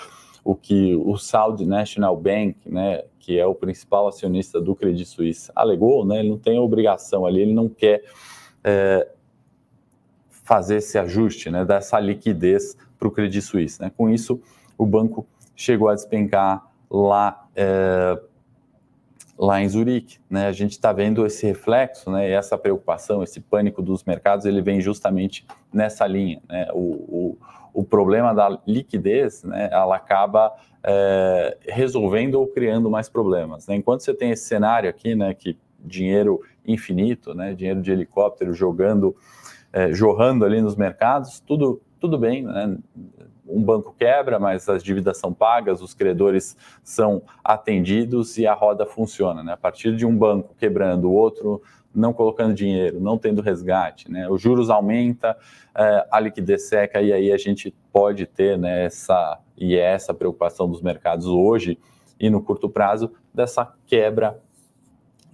o 0.42 0.54
que 0.54 0.94
o 0.94 1.18
Saudi 1.18 1.66
National 1.66 2.16
Bank, 2.16 2.56
né, 2.64 3.02
que 3.18 3.38
é 3.38 3.46
o 3.46 3.54
principal 3.54 4.08
acionista 4.08 4.58
do 4.58 4.74
Credit 4.74 5.04
Suisse, 5.04 5.52
alegou, 5.54 6.02
né, 6.06 6.20
ele 6.20 6.30
não 6.30 6.38
tem 6.38 6.58
obrigação 6.58 7.26
ali, 7.26 7.42
ele 7.42 7.52
não 7.52 7.68
quer 7.68 8.02
é, 8.62 9.06
fazer 10.30 10.76
esse 10.76 10.96
ajuste, 10.96 11.50
né, 11.50 11.62
dessa 11.62 12.00
liquidez 12.00 12.74
para 13.04 13.08
o 13.08 13.10
Credit 13.10 13.42
Suisse. 13.42 13.80
Né. 13.80 13.90
Com 13.96 14.08
isso, 14.08 14.40
o 14.78 14.86
banco 14.86 15.26
chegou 15.54 15.88
a 15.88 15.94
despencar 15.94 16.66
lá, 16.90 17.46
é, 17.54 18.18
lá 19.38 19.60
em 19.60 19.68
Zurique. 19.68 20.18
Né. 20.30 20.46
A 20.46 20.52
gente 20.52 20.72
está 20.72 20.92
vendo 20.92 21.26
esse 21.26 21.46
reflexo, 21.46 22.10
né, 22.10 22.30
essa 22.30 22.56
preocupação, 22.56 23.22
esse 23.22 23.40
pânico 23.40 23.82
dos 23.82 24.04
mercados, 24.04 24.46
ele 24.46 24.62
vem 24.62 24.80
justamente 24.80 25.46
nessa 25.72 26.06
linha. 26.06 26.40
Né. 26.48 26.68
o, 26.72 26.78
o 26.80 27.38
o 27.74 27.82
problema 27.82 28.32
da 28.32 28.56
liquidez, 28.64 29.42
né, 29.42 29.68
ela 29.72 29.96
acaba 29.96 30.54
é, 30.80 31.58
resolvendo 31.62 32.36
ou 32.36 32.46
criando 32.46 32.88
mais 32.88 33.08
problemas. 33.08 33.66
Né? 33.66 33.74
Enquanto 33.74 34.02
você 34.02 34.14
tem 34.14 34.30
esse 34.30 34.44
cenário 34.44 34.88
aqui, 34.88 35.16
né, 35.16 35.34
que 35.34 35.58
dinheiro 35.80 36.40
infinito, 36.64 37.34
né, 37.34 37.52
dinheiro 37.52 37.82
de 37.82 37.90
helicóptero 37.90 38.54
jogando, 38.54 39.16
é, 39.72 39.92
jorrando 39.92 40.44
ali 40.44 40.62
nos 40.62 40.76
mercados, 40.76 41.40
tudo, 41.40 41.82
tudo 42.04 42.18
bem, 42.18 42.42
né? 42.42 42.76
um 43.48 43.62
banco 43.62 43.94
quebra, 43.98 44.38
mas 44.38 44.68
as 44.68 44.84
dívidas 44.84 45.16
são 45.16 45.32
pagas, 45.32 45.80
os 45.80 45.94
credores 45.94 46.54
são 46.82 47.22
atendidos 47.42 48.36
e 48.36 48.46
a 48.46 48.52
roda 48.52 48.84
funciona. 48.84 49.42
Né? 49.42 49.54
A 49.54 49.56
partir 49.56 49.96
de 49.96 50.04
um 50.04 50.14
banco 50.14 50.54
quebrando, 50.54 51.08
o 51.08 51.14
outro 51.14 51.62
não 51.94 52.12
colocando 52.12 52.52
dinheiro, 52.52 53.00
não 53.00 53.16
tendo 53.16 53.40
resgate, 53.40 54.10
né? 54.10 54.28
Os 54.28 54.42
juros 54.42 54.68
aumenta, 54.68 55.34
é, 55.74 56.06
a 56.10 56.20
liquidez 56.20 56.68
seca 56.68 57.00
e 57.00 57.10
aí 57.10 57.32
a 57.32 57.38
gente 57.38 57.74
pode 57.90 58.26
ter 58.26 58.58
né, 58.58 58.84
essa 58.84 59.40
e 59.56 59.74
é 59.76 59.94
essa 59.94 60.12
preocupação 60.12 60.68
dos 60.68 60.82
mercados 60.82 61.24
hoje 61.24 61.78
e 62.20 62.28
no 62.28 62.42
curto 62.42 62.68
prazo 62.68 63.12
dessa 63.32 63.72
quebra 63.86 64.38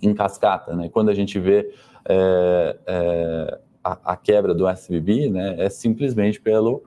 em 0.00 0.14
cascata, 0.14 0.76
né? 0.76 0.88
Quando 0.88 1.08
a 1.08 1.14
gente 1.14 1.40
vê 1.40 1.74
é, 2.08 2.76
é, 2.86 3.60
a, 3.82 4.12
a, 4.12 4.16
quebra 4.16 4.54
do 4.54 4.68
SVB, 4.68 5.30
né, 5.30 5.56
é 5.58 5.68
simplesmente 5.68 6.40
pelo 6.40 6.82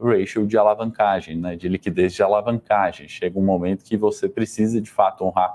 ratio 0.00 0.46
de 0.46 0.56
alavancagem, 0.56 1.36
né, 1.36 1.56
de 1.56 1.68
liquidez 1.68 2.14
de 2.14 2.22
alavancagem. 2.22 3.08
Chega 3.08 3.38
um 3.38 3.44
momento 3.44 3.84
que 3.84 3.96
você 3.96 4.28
precisa 4.28 4.80
de 4.80 4.90
fato 4.90 5.24
honrar 5.24 5.54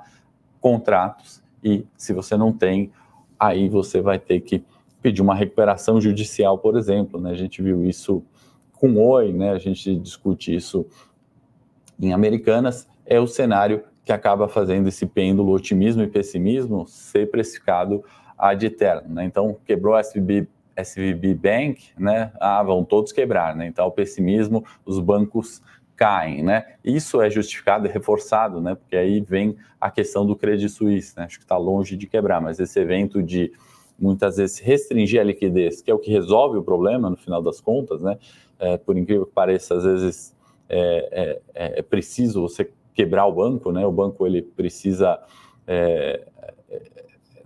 contratos 0.60 1.42
e 1.64 1.86
se 1.96 2.14
você 2.14 2.36
não 2.36 2.52
tem 2.52 2.92
aí 3.40 3.68
você 3.68 4.02
vai 4.02 4.18
ter 4.18 4.40
que 4.40 4.64
pedir 5.02 5.22
uma 5.22 5.36
recuperação 5.36 6.00
judicial, 6.00 6.58
por 6.58 6.78
exemplo. 6.78 7.20
Né? 7.20 7.32
A 7.32 7.36
gente 7.36 7.62
viu 7.62 7.84
isso 7.84 8.24
com 8.74 8.96
Oi, 8.96 9.34
né? 9.34 9.52
a 9.52 9.58
gente 9.58 9.96
discute 9.98 10.56
isso 10.56 10.86
em 12.00 12.14
Americanas, 12.14 12.88
é 13.06 13.20
o 13.20 13.28
cenário 13.28 13.84
que 14.04 14.12
acaba 14.12 14.48
fazendo 14.48 14.88
esse 14.88 15.06
pêndulo 15.06 15.54
otimismo 15.54 16.04
e 16.04 16.08
pessimismo 16.08 16.86
ser 16.88 17.30
precificado 17.30 18.04
ad 18.38 18.66
eterno. 18.66 19.14
Né? 19.14 19.26
Então, 19.26 19.58
quebrou 19.66 19.96
a 19.96 20.02
SVB, 20.02 20.48
SVB 20.76 21.34
Bank, 21.36 21.90
né? 21.98 22.32
ah, 22.40 22.62
vão 22.64 22.84
todos 22.84 23.12
quebrar. 23.12 23.56
Né? 23.56 23.68
Então, 23.68 23.88
o 23.88 23.92
pessimismo, 23.92 24.64
os 24.86 25.00
bancos 25.00 25.62
caem, 25.96 26.44
né? 26.44 26.74
Isso 26.84 27.22
é 27.22 27.30
justificado 27.30 27.88
e 27.88 27.90
reforçado, 27.90 28.60
né? 28.60 28.76
Porque 28.76 28.96
aí 28.96 29.22
vem 29.22 29.56
a 29.80 29.92
questão 29.92 30.26
do 30.26 30.36
Credit 30.36 30.68
Suisse, 30.70 31.16
né? 31.16 31.26
Acho 31.26 31.38
que 31.38 31.46
está 31.46 31.56
longe 31.56 31.96
de 31.96 32.08
quebrar, 32.08 32.42
mas 32.42 32.60
esse 32.60 32.80
evento 32.80 33.22
de 33.22 33.52
muitas 33.98 34.38
vezes 34.38 34.60
restringir 34.60 35.22
a 35.22 35.24
liquidez, 35.24 35.82
que 35.82 35.92
é 35.92 35.94
o 35.94 36.00
que 36.00 36.12
resolve 36.12 36.58
o 36.58 36.64
problema 36.64 37.10
no 37.10 37.16
final 37.16 37.42
das 37.42 37.62
contas, 37.62 38.02
né? 38.02 38.18
É, 38.60 38.78
por 38.78 38.98
incrível 38.98 39.26
que 39.26 39.34
pareça, 39.34 39.76
às 39.76 39.84
vezes 39.84 40.36
é, 40.68 41.42
é, 41.54 41.80
é, 41.80 41.82
preciso 41.82 42.42
você 42.42 42.70
quebrar 42.94 43.26
o 43.26 43.32
banco, 43.32 43.72
né? 43.72 43.86
O 43.86 43.92
banco 43.92 44.26
ele 44.26 44.42
precisa 44.42 45.20
é, 45.68 46.26
é, 46.42 46.54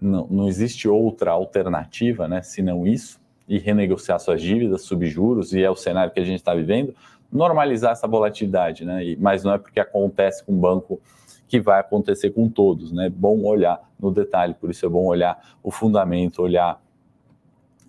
não, 0.02 0.28
não 0.28 0.48
existe 0.48 0.88
outra 0.88 1.32
alternativa, 1.32 2.28
né? 2.28 2.42
Senão 2.42 2.86
isso 2.86 3.20
e 3.48 3.58
renegociar 3.58 4.20
suas 4.20 4.42
dívidas, 4.42 4.82
subjuros 4.82 5.54
e 5.54 5.64
é 5.64 5.70
o 5.70 5.76
cenário 5.76 6.12
que 6.12 6.20
a 6.20 6.26
gente 6.26 6.40
está 6.40 6.54
vivendo, 6.54 6.94
normalizar 7.32 7.94
essa 7.94 8.08
volatilidade, 8.08 8.84
né? 8.84 9.04
E, 9.04 9.16
mas 9.16 9.44
não 9.44 9.54
é 9.54 9.58
porque 9.58 9.80
acontece 9.80 10.44
com 10.44 10.54
o 10.54 10.58
banco 10.58 11.00
que 11.48 11.60
vai 11.60 11.80
acontecer 11.80 12.32
com 12.32 12.50
todos, 12.50 12.92
né? 12.92 13.10
Bom 13.10 13.44
olhar 13.44 13.82
no 14.00 14.12
detalhe, 14.12 14.54
por 14.54 14.70
isso 14.70 14.86
é 14.86 14.90
bom 14.90 15.06
olhar 15.06 15.56
o 15.64 15.72
fundamento, 15.72 16.42
olhar 16.42 16.82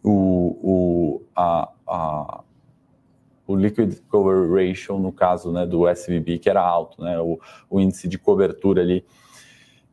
o, 0.02 0.10
o, 0.62 1.22
a, 1.34 1.68
a, 1.86 2.40
o 3.46 3.56
liquid 3.56 3.98
cover 4.08 4.48
ratio 4.50 4.98
no 4.98 5.12
caso 5.12 5.52
né, 5.52 5.66
do 5.66 5.88
SVB 5.88 6.38
que 6.38 6.48
era 6.48 6.62
alto, 6.62 7.02
né? 7.02 7.18
O, 7.18 7.40
o 7.68 7.80
índice 7.80 8.06
de 8.06 8.16
cobertura 8.16 8.80
ali 8.80 9.04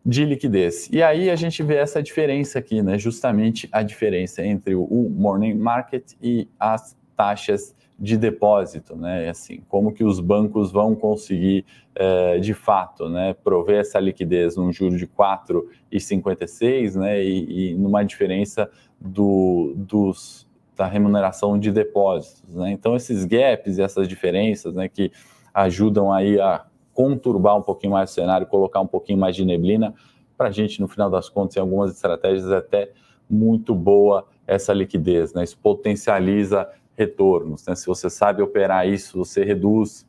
de 0.06 0.24
liquidez. 0.24 0.88
E 0.92 1.02
aí 1.02 1.32
a 1.32 1.36
gente 1.36 1.64
vê 1.64 1.78
essa 1.78 2.04
diferença 2.04 2.60
aqui, 2.60 2.82
né? 2.84 2.98
Justamente 2.98 3.68
a 3.72 3.82
diferença 3.82 4.46
entre 4.46 4.76
o 4.76 5.10
morning 5.10 5.56
market 5.56 6.12
e 6.22 6.48
as 6.60 6.96
taxas 7.18 7.76
de 7.98 8.16
depósito, 8.16 8.96
né? 8.96 9.28
Assim, 9.30 9.62
como 9.68 9.92
que 9.92 10.04
os 10.04 10.20
bancos 10.20 10.72
vão 10.72 10.94
conseguir, 10.94 11.66
é, 11.96 12.38
de 12.38 12.54
fato, 12.54 13.10
né, 13.10 13.34
prover 13.34 13.80
essa 13.80 14.00
liquidez 14.00 14.58
num 14.58 14.72
juro 14.72 14.98
de 14.98 15.08
4,56, 15.08 16.96
né? 16.96 17.24
E, 17.24 17.72
e 17.72 17.76
numa 17.76 18.04
diferença 18.04 18.70
do, 19.00 19.74
dos, 19.76 20.48
da 20.76 20.86
remuneração 20.86 21.58
de 21.58 21.72
depósitos, 21.72 22.54
né? 22.54 22.72
Então 22.72 22.96
esses 22.96 23.26
gaps 23.26 23.80
e 23.80 23.82
essas 23.82 24.08
diferenças, 24.08 24.76
né, 24.76 24.88
que 24.88 25.12
ajudam 25.54 26.14
aí 26.14 26.40
a 26.40 26.66
conturbar 26.96 27.58
um 27.58 27.62
pouquinho 27.62 27.92
mais 27.92 28.10
o 28.10 28.14
cenário, 28.14 28.48
colocar 28.48 28.80
um 28.80 28.88
pouquinho 28.88 29.20
mais 29.20 29.36
de 29.36 29.46
neblina, 29.46 29.94
para 30.38 30.48
a 30.48 30.52
gente, 30.52 30.82
no 30.82 30.88
final 30.88 31.10
das 31.10 31.30
contas, 31.30 31.58
em 31.58 31.60
algumas 31.60 31.92
estratégias, 31.92 32.50
é 32.50 32.58
até 32.58 32.92
muito 33.30 33.76
boa 33.76 34.26
essa 34.48 34.74
liquidez, 34.74 35.34
né? 35.34 35.44
Isso 35.44 35.58
potencializa 35.58 36.68
retornos, 36.96 37.66
né? 37.66 37.76
Se 37.76 37.86
você 37.86 38.10
sabe 38.10 38.42
operar 38.42 38.88
isso, 38.88 39.18
você 39.18 39.44
reduz 39.44 40.08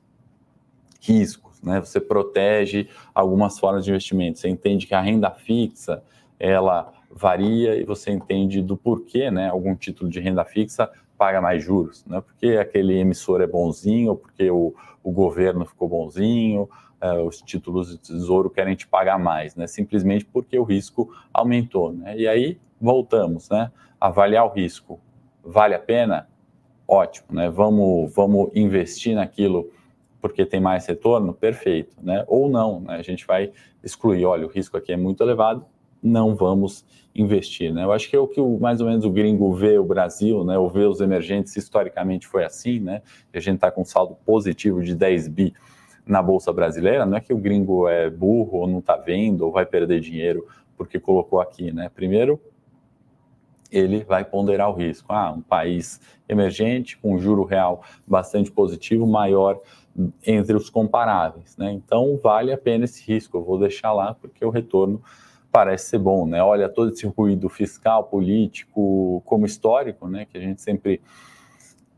riscos, 1.01 1.61
né? 1.61 1.81
Você 1.81 2.01
protege 2.01 2.89
algumas 3.15 3.59
formas 3.59 3.85
de 3.85 3.91
investimento. 3.91 4.39
Você 4.39 4.49
entende 4.49 4.87
que 4.87 4.95
a 4.95 5.01
renda 5.01 5.31
fixa, 5.31 6.03
ela 6.39 6.93
varia 7.11 7.77
e 7.77 7.85
você 7.85 8.13
entende 8.13 8.63
do 8.63 8.77
porquê, 8.77 9.31
né? 9.31 9.49
Algum 9.49 9.75
título 9.75 10.09
de 10.09 10.21
renda 10.21 10.45
fixa 10.45 10.91
paga 11.17 11.41
mais 11.41 11.63
juros, 11.63 12.05
não 12.07 12.19
é 12.19 12.21
porque 12.21 12.59
aquele 12.61 12.99
emissor 12.99 13.41
é 13.41 13.47
bonzinho, 13.47 14.11
ou 14.11 14.17
porque 14.17 14.51
o, 14.51 14.75
o 15.03 15.11
governo 15.11 15.65
ficou 15.65 15.89
bonzinho, 15.89 16.69
é, 17.01 17.13
os 17.21 17.41
títulos 17.43 17.91
de 17.91 17.99
tesouro 17.99 18.51
querem 18.51 18.75
te 18.75 18.87
pagar 18.87 19.19
mais, 19.19 19.55
né? 19.55 19.67
Simplesmente 19.67 20.25
porque 20.25 20.59
o 20.59 20.65
risco 20.65 21.13
aumentou, 21.33 21.93
né? 21.93 22.17
E 22.17 22.27
aí 22.27 22.59
voltamos, 22.81 23.49
né? 23.51 23.71
Avaliar 24.01 24.47
o 24.47 24.53
risco, 24.53 25.01
vale 25.45 25.75
a 25.75 25.79
pena? 25.79 26.29
Ótimo, 26.89 27.29
né? 27.31 27.51
Vamos, 27.51 28.15
vamos 28.15 28.51
investir 28.55 29.15
naquilo 29.15 29.71
porque 30.21 30.45
tem 30.45 30.61
mais 30.61 30.87
retorno? 30.87 31.33
Perfeito, 31.33 31.97
né? 32.03 32.25
Ou 32.27 32.49
não, 32.49 32.81
né? 32.81 32.97
A 32.97 33.03
gente 33.03 33.27
vai 33.27 33.53
excluir, 33.83 34.25
olha, 34.25 34.47
o 34.47 34.51
risco 34.51 34.77
aqui 34.77 34.93
é 34.93 34.97
muito 34.97 35.23
elevado, 35.23 35.65
não 36.03 36.35
vamos 36.35 36.85
investir. 37.15 37.73
Né? 37.73 37.85
Eu 37.85 37.93
acho 37.93 38.09
que 38.09 38.17
é 38.17 38.19
o 38.19 38.29
que 38.29 38.41
o, 38.41 38.59
mais 38.59 38.81
ou 38.81 38.87
menos 38.87 39.05
o 39.05 39.11
gringo 39.11 39.53
vê 39.53 39.79
o 39.79 39.85
Brasil, 39.85 40.45
né? 40.45 40.59
ou 40.59 40.69
vê 40.69 40.85
os 40.85 41.01
emergentes, 41.01 41.57
historicamente 41.57 42.27
foi 42.27 42.45
assim, 42.45 42.79
né? 42.81 43.03
a 43.33 43.41
gente 43.41 43.57
está 43.57 43.71
com 43.71 43.83
um 43.83 43.85
saldo 43.85 44.17
positivo 44.25 44.83
de 44.83 44.95
10 44.95 45.29
bi 45.29 45.55
na 46.07 46.23
Bolsa 46.23 46.53
Brasileira, 46.53 47.05
não 47.05 47.17
é 47.17 47.21
que 47.21 47.33
o 47.33 47.39
gringo 47.39 47.89
é 47.89 48.09
burro 48.09 48.59
ou 48.59 48.67
não 48.67 48.79
está 48.79 48.97
vendo 48.97 49.43
ou 49.43 49.51
vai 49.51 49.67
perder 49.67 50.01
dinheiro 50.01 50.47
porque 50.77 51.01
colocou 51.01 51.41
aqui. 51.41 51.73
Né? 51.73 51.89
Primeiro, 51.89 52.41
ele 53.71 54.05
vai 54.05 54.25
ponderar 54.25 54.71
o 54.71 54.75
risco. 54.75 55.13
Ah, 55.13 55.33
um 55.33 55.41
país 55.41 56.01
emergente, 56.29 56.97
com 56.99 57.19
juro 57.19 57.45
real 57.45 57.83
bastante 58.07 58.51
positivo, 58.51 59.07
maior 59.07 59.61
entre 60.25 60.57
os 60.57 60.71
comparáveis. 60.71 61.57
Né? 61.57 61.73
Então, 61.73 62.19
vale 62.23 62.53
a 62.53 62.59
pena 62.59 62.85
esse 62.85 63.05
risco. 63.11 63.37
Eu 63.37 63.45
vou 63.45 63.59
deixar 63.59 63.93
lá 63.93 64.15
porque 64.15 64.45
o 64.45 64.51
retorno 64.51 65.03
parece 65.51 65.91
ser 65.91 65.99
bom, 65.99 66.27
né? 66.27 66.43
Olha 66.43 66.69
todo 66.69 66.93
esse 66.93 67.07
ruído 67.07 67.49
fiscal, 67.49 68.05
político, 68.05 69.23
como 69.25 69.47
histórico, 69.47 70.09
né? 70.09 70.27
Que 70.27 70.39
a 70.39 70.41
gente 70.41 70.61
sempre 70.61 71.01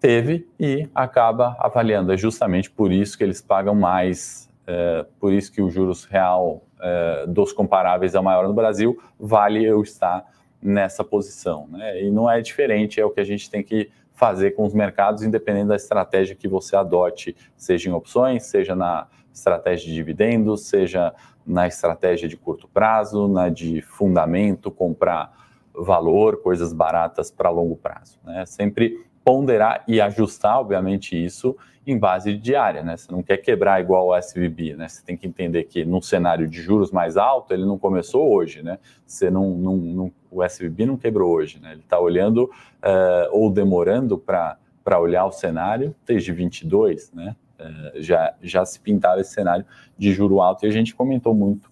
teve 0.00 0.48
e 0.58 0.88
acaba 0.94 1.56
avaliando. 1.58 2.12
É 2.12 2.16
justamente 2.16 2.70
por 2.70 2.92
isso 2.92 3.18
que 3.18 3.24
eles 3.24 3.40
pagam 3.40 3.74
mais, 3.74 4.48
é, 4.66 5.04
por 5.18 5.32
isso 5.32 5.52
que 5.52 5.60
o 5.60 5.70
juros 5.70 6.04
real 6.04 6.62
é, 6.80 7.26
dos 7.26 7.52
comparáveis 7.52 8.14
é 8.14 8.20
maior 8.20 8.46
no 8.46 8.54
Brasil. 8.54 9.00
Vale 9.18 9.64
eu 9.64 9.82
estar 9.82 10.24
nessa 10.62 11.04
posição, 11.04 11.66
né? 11.68 12.02
E 12.02 12.10
não 12.10 12.30
é 12.30 12.40
diferente, 12.40 13.00
é 13.00 13.04
o 13.04 13.10
que 13.10 13.20
a 13.20 13.24
gente 13.24 13.50
tem 13.50 13.62
que 13.62 13.90
fazer 14.12 14.50
com 14.52 14.66
os 14.66 14.74
mercados, 14.74 15.22
independente 15.22 15.68
da 15.68 15.76
estratégia 15.76 16.34
que 16.34 16.48
você 16.48 16.74
adote, 16.74 17.36
seja 17.56 17.88
em 17.88 17.92
opções, 17.92 18.46
seja 18.46 18.74
na 18.74 19.06
estratégia 19.32 19.86
de 19.86 19.94
dividendos, 19.94 20.66
seja 20.66 21.14
na 21.48 21.66
estratégia 21.66 22.28
de 22.28 22.36
curto 22.36 22.68
prazo, 22.68 23.26
na 23.26 23.48
de 23.48 23.80
fundamento, 23.80 24.70
comprar 24.70 25.32
valor, 25.74 26.42
coisas 26.42 26.72
baratas 26.72 27.30
para 27.30 27.48
longo 27.48 27.76
prazo. 27.76 28.18
Né? 28.22 28.44
Sempre 28.46 29.04
ponderar 29.24 29.84
e 29.88 30.00
ajustar, 30.00 30.60
obviamente, 30.60 31.16
isso 31.16 31.56
em 31.86 31.98
base 31.98 32.34
diária, 32.34 32.82
né? 32.82 32.96
Você 32.96 33.10
não 33.10 33.22
quer 33.22 33.38
quebrar 33.38 33.80
igual 33.80 34.08
o 34.08 34.16
SVB, 34.16 34.74
né? 34.76 34.88
Você 34.88 35.02
tem 35.02 35.16
que 35.16 35.26
entender 35.26 35.64
que 35.64 35.86
num 35.86 36.02
cenário 36.02 36.46
de 36.46 36.60
juros 36.60 36.90
mais 36.90 37.16
alto, 37.16 37.54
ele 37.54 37.64
não 37.64 37.78
começou 37.78 38.30
hoje, 38.30 38.62
né? 38.62 38.78
Você 39.06 39.30
não, 39.30 39.50
não, 39.50 39.76
não 39.76 40.12
o 40.30 40.44
SVB 40.44 40.84
não 40.84 40.98
quebrou 40.98 41.30
hoje, 41.30 41.58
né? 41.60 41.72
Ele 41.72 41.80
está 41.80 41.98
olhando 41.98 42.44
uh, 42.44 43.28
ou 43.32 43.50
demorando 43.50 44.18
para 44.18 44.58
olhar 44.98 45.24
o 45.24 45.32
cenário 45.32 45.94
desde 46.06 46.30
22, 46.30 47.10
né? 47.12 47.34
É, 47.58 48.00
já, 48.00 48.34
já 48.40 48.64
se 48.64 48.78
pintava 48.78 49.20
esse 49.20 49.32
cenário 49.32 49.66
de 49.96 50.12
juro 50.12 50.40
alto 50.40 50.64
e 50.64 50.68
a 50.68 50.72
gente 50.72 50.94
comentou 50.94 51.34
muito 51.34 51.70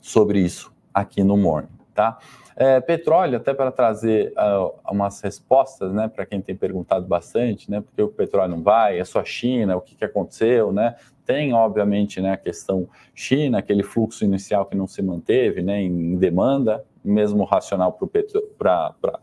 sobre 0.00 0.40
isso 0.40 0.72
aqui 0.94 1.24
no 1.24 1.36
Morning, 1.36 1.68
tá? 1.94 2.18
É, 2.54 2.80
petróleo, 2.80 3.38
até 3.38 3.54
para 3.54 3.72
trazer 3.72 4.32
uh, 4.32 4.74
umas 4.90 5.20
respostas, 5.22 5.92
né, 5.92 6.06
para 6.06 6.26
quem 6.26 6.40
tem 6.40 6.54
perguntado 6.54 7.06
bastante, 7.06 7.70
né, 7.70 7.80
porque 7.80 8.02
o 8.02 8.08
petróleo 8.08 8.50
não 8.50 8.62
vai, 8.62 8.98
é 8.98 9.04
só 9.04 9.24
China, 9.24 9.76
o 9.76 9.80
que, 9.80 9.94
que 9.96 10.04
aconteceu, 10.04 10.70
né? 10.70 10.96
Tem, 11.24 11.54
obviamente, 11.54 12.20
né, 12.20 12.32
a 12.32 12.36
questão 12.36 12.88
China, 13.14 13.58
aquele 13.58 13.82
fluxo 13.82 14.24
inicial 14.24 14.66
que 14.66 14.76
não 14.76 14.86
se 14.86 15.00
manteve, 15.00 15.62
né, 15.62 15.80
em 15.80 16.16
demanda, 16.16 16.84
mesmo 17.02 17.44
racional 17.44 17.92
para 17.92 19.20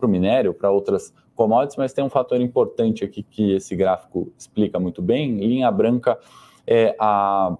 o 0.00 0.08
minério, 0.08 0.54
para 0.54 0.70
outras 0.70 1.12
commodities, 1.38 1.76
mas 1.76 1.92
tem 1.92 2.04
um 2.04 2.10
fator 2.10 2.40
importante 2.40 3.04
aqui 3.04 3.22
que 3.22 3.52
esse 3.52 3.76
gráfico 3.76 4.32
explica 4.36 4.80
muito 4.80 5.00
bem. 5.00 5.38
Linha 5.38 5.70
branca 5.70 6.18
é 6.66 6.96
a, 6.98 7.56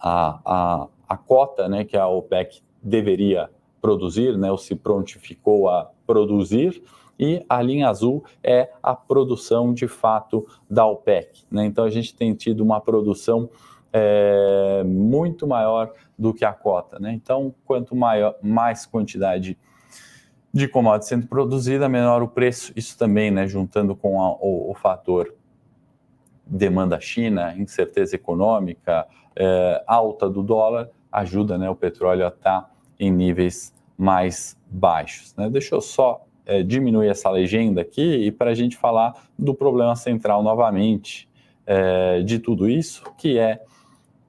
a, 0.00 0.40
a, 0.46 0.88
a 1.06 1.16
cota 1.18 1.68
né, 1.68 1.84
que 1.84 1.94
a 1.94 2.08
OPEC 2.08 2.62
deveria 2.82 3.50
produzir, 3.82 4.38
né, 4.38 4.50
ou 4.50 4.56
se 4.56 4.74
prontificou 4.74 5.68
a 5.68 5.90
produzir, 6.06 6.82
e 7.18 7.44
a 7.46 7.60
linha 7.60 7.90
azul 7.90 8.24
é 8.42 8.70
a 8.82 8.94
produção 8.94 9.74
de 9.74 9.86
fato 9.86 10.46
da 10.68 10.86
OPEC. 10.86 11.44
Né? 11.50 11.66
Então 11.66 11.84
a 11.84 11.90
gente 11.90 12.14
tem 12.14 12.32
tido 12.32 12.62
uma 12.62 12.80
produção 12.80 13.50
é, 13.92 14.82
muito 14.86 15.46
maior 15.46 15.92
do 16.18 16.32
que 16.32 16.46
a 16.46 16.52
cota. 16.54 16.98
Né? 16.98 17.12
Então, 17.12 17.54
quanto 17.66 17.94
maior, 17.94 18.36
mais 18.40 18.86
quantidade 18.86 19.58
de 20.52 20.66
commodities 20.66 21.08
sendo 21.08 21.26
produzida, 21.26 21.88
menor 21.88 22.22
o 22.22 22.28
preço. 22.28 22.72
Isso 22.74 22.98
também, 22.98 23.30
né, 23.30 23.46
juntando 23.46 23.94
com 23.94 24.20
a, 24.22 24.32
o, 24.32 24.70
o, 24.70 24.74
fator 24.74 25.34
demanda 26.44 27.00
China, 27.00 27.54
incerteza 27.56 28.16
econômica, 28.16 29.06
é, 29.36 29.82
alta 29.86 30.28
do 30.28 30.42
dólar, 30.42 30.88
ajuda 31.12 31.56
né, 31.56 31.70
o 31.70 31.76
petróleo 31.76 32.24
a 32.24 32.28
estar 32.28 32.62
tá 32.62 32.70
em 32.98 33.10
níveis 33.10 33.72
mais 33.96 34.56
baixos. 34.66 35.34
Né? 35.36 35.48
Deixa 35.48 35.74
eu 35.74 35.80
só 35.80 36.24
é, 36.44 36.62
diminuir 36.62 37.08
essa 37.08 37.30
legenda 37.30 37.80
aqui 37.80 38.26
e 38.26 38.32
para 38.32 38.50
a 38.50 38.54
gente 38.54 38.76
falar 38.76 39.14
do 39.38 39.54
problema 39.54 39.94
central 39.94 40.42
novamente 40.42 41.28
é, 41.64 42.22
de 42.22 42.38
tudo 42.38 42.68
isso, 42.68 43.04
que 43.16 43.38
é 43.38 43.62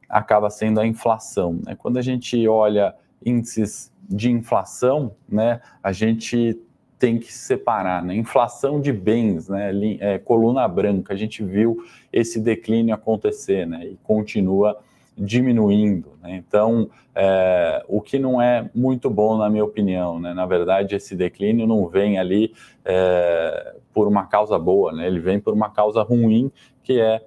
acaba 0.08 0.50
sendo 0.50 0.80
a 0.80 0.86
inflação. 0.86 1.60
Né? 1.66 1.76
Quando 1.76 1.98
a 1.98 2.02
gente 2.02 2.48
olha 2.48 2.94
índices 3.26 3.91
de 4.12 4.30
inflação, 4.30 5.16
né, 5.28 5.62
a 5.82 5.92
gente 5.92 6.60
tem 7.00 7.18
que 7.18 7.34
separar, 7.34 8.04
né? 8.04 8.14
Inflação 8.14 8.80
de 8.80 8.94
bens, 8.94 9.50
né? 9.50 9.72
É, 10.00 10.20
coluna 10.20 10.68
branca, 10.68 11.16
a 11.16 11.18
gente 11.18 11.44
viu 11.44 11.84
esse 12.14 12.40
declínio 12.40 12.94
acontecer, 12.94 13.66
né? 13.66 13.88
E 13.88 13.98
continua 14.04 14.78
diminuindo, 15.18 16.14
né? 16.22 16.36
Então, 16.36 16.92
é, 17.16 17.84
o 17.88 18.02
que 18.02 18.20
não 18.20 18.40
é 18.40 18.70
muito 18.76 19.10
bom, 19.10 19.36
na 19.36 19.50
minha 19.50 19.66
opinião, 19.66 20.20
né? 20.20 20.32
Na 20.36 20.46
verdade, 20.46 20.96
esse 20.96 21.16
declínio 21.16 21.66
não 21.66 21.88
vem 21.88 22.20
ali 22.20 22.54
é, 22.86 23.78
por 23.92 24.08
uma 24.08 24.28
causa 24.28 24.60
boa, 24.60 24.92
né? 24.92 25.08
Ele 25.08 25.20
vem 25.20 25.40
por 25.40 25.56
uma 25.56 25.72
causa 25.72 26.04
ruim, 26.04 26.52
que 26.84 27.00
é 27.02 27.20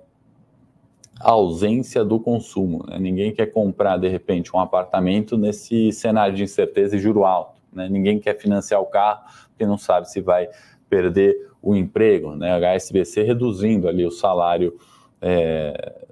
a 1.24 1.30
ausência 1.30 2.04
do 2.04 2.20
consumo. 2.20 2.84
Né? 2.86 2.98
Ninguém 2.98 3.32
quer 3.32 3.46
comprar, 3.46 3.96
de 3.96 4.08
repente, 4.08 4.54
um 4.54 4.60
apartamento 4.60 5.38
nesse 5.38 5.90
cenário 5.90 6.36
de 6.36 6.42
incerteza 6.42 6.96
e 6.96 6.98
juro 6.98 7.24
alto. 7.24 7.62
Né? 7.72 7.88
Ninguém 7.88 8.20
quer 8.20 8.38
financiar 8.38 8.82
o 8.82 8.86
carro 8.86 9.22
porque 9.48 9.64
não 9.64 9.78
sabe 9.78 10.10
se 10.10 10.20
vai 10.20 10.50
perder 10.86 11.50
o 11.62 11.74
emprego. 11.74 12.36
Né? 12.36 12.52
A 12.52 12.76
HSBC 12.76 13.22
reduzindo 13.22 13.88
ali 13.88 14.04
o 14.04 14.10
salário 14.10 14.76
é, 15.22 16.04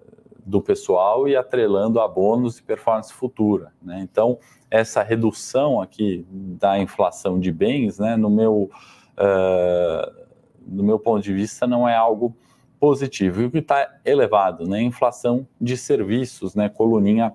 do 0.47 0.63
pessoal 0.63 1.29
e 1.29 1.37
atrelando 1.37 2.01
a 2.01 2.09
bônus 2.09 2.59
e 2.59 2.63
performance 2.63 3.13
futura. 3.13 3.71
Né? 3.83 4.01
Então, 4.01 4.39
essa 4.71 5.03
redução 5.03 5.79
aqui 5.79 6.27
da 6.31 6.79
inflação 6.79 7.39
de 7.39 7.53
bens, 7.53 7.99
né, 7.99 8.17
no, 8.17 8.31
meu, 8.31 8.71
uh, 9.19 10.27
no 10.67 10.83
meu 10.83 10.99
ponto 10.99 11.23
de 11.23 11.35
vista, 11.35 11.67
não 11.67 11.87
é 11.87 11.95
algo 11.95 12.35
positivo. 12.83 13.43
E 13.43 13.45
o 13.45 13.51
que 13.53 13.59
está 13.59 13.95
elevado, 14.05 14.69
né? 14.69 14.83
Inflação 14.83 15.47
de 15.61 15.77
serviços, 15.77 16.57
né? 16.57 16.69
Coluninha 16.69 17.33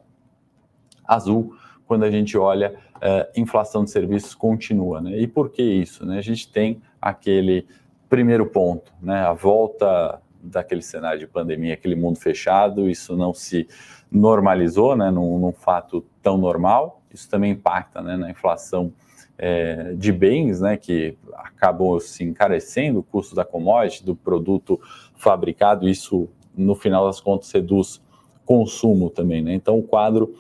azul, 1.08 1.56
quando 1.86 2.04
a 2.04 2.12
gente 2.12 2.38
olha 2.38 2.76
uh, 2.98 3.32
inflação 3.34 3.86
de 3.86 3.90
serviços 3.90 4.36
continua, 4.36 5.00
né? 5.00 5.18
E 5.18 5.26
por 5.26 5.50
que 5.50 5.64
isso? 5.64 6.06
Né? 6.06 6.18
A 6.18 6.22
gente 6.22 6.52
tem 6.52 6.82
aquele 7.02 7.66
primeiro 8.10 8.46
ponto, 8.48 8.92
né? 9.02 9.22
A 9.22 9.32
volta 9.32 10.22
daquele 10.44 10.82
cenário 10.82 11.18
de 11.18 11.28
pandemia, 11.28 11.76
aquele 11.76 11.96
mundo 11.96 12.20
fechado, 12.20 12.90
isso 12.90 13.16
não 13.16 13.34
se 13.34 13.70
normalizou, 14.12 14.98
né? 14.98 15.10
Num, 15.10 15.40
num 15.40 15.54
fato 15.54 16.06
tão 16.22 16.38
normal. 16.38 17.02
Isso 17.10 17.30
também 17.30 17.54
impacta, 17.54 18.02
né? 18.02 18.18
Na 18.18 18.30
inflação 18.30 18.92
é, 19.38 19.94
de 19.94 20.12
bens, 20.12 20.62
né, 20.62 20.76
que 20.78 21.16
acabam 21.36 22.00
se 22.00 22.24
encarecendo 22.24 23.00
o 23.00 23.04
custo 23.04 23.36
da 23.36 23.46
commodity, 23.46 24.04
do 24.04 24.16
produto 24.16 24.82
fabricado, 25.18 25.88
isso 25.88 26.30
no 26.56 26.76
final 26.76 27.06
das 27.06 27.20
contas 27.20 27.52
reduz 27.52 28.02
consumo 28.46 29.10
também, 29.10 29.42
né? 29.42 29.54
Então 29.54 29.78
o 29.78 29.84
quadro 29.84 30.34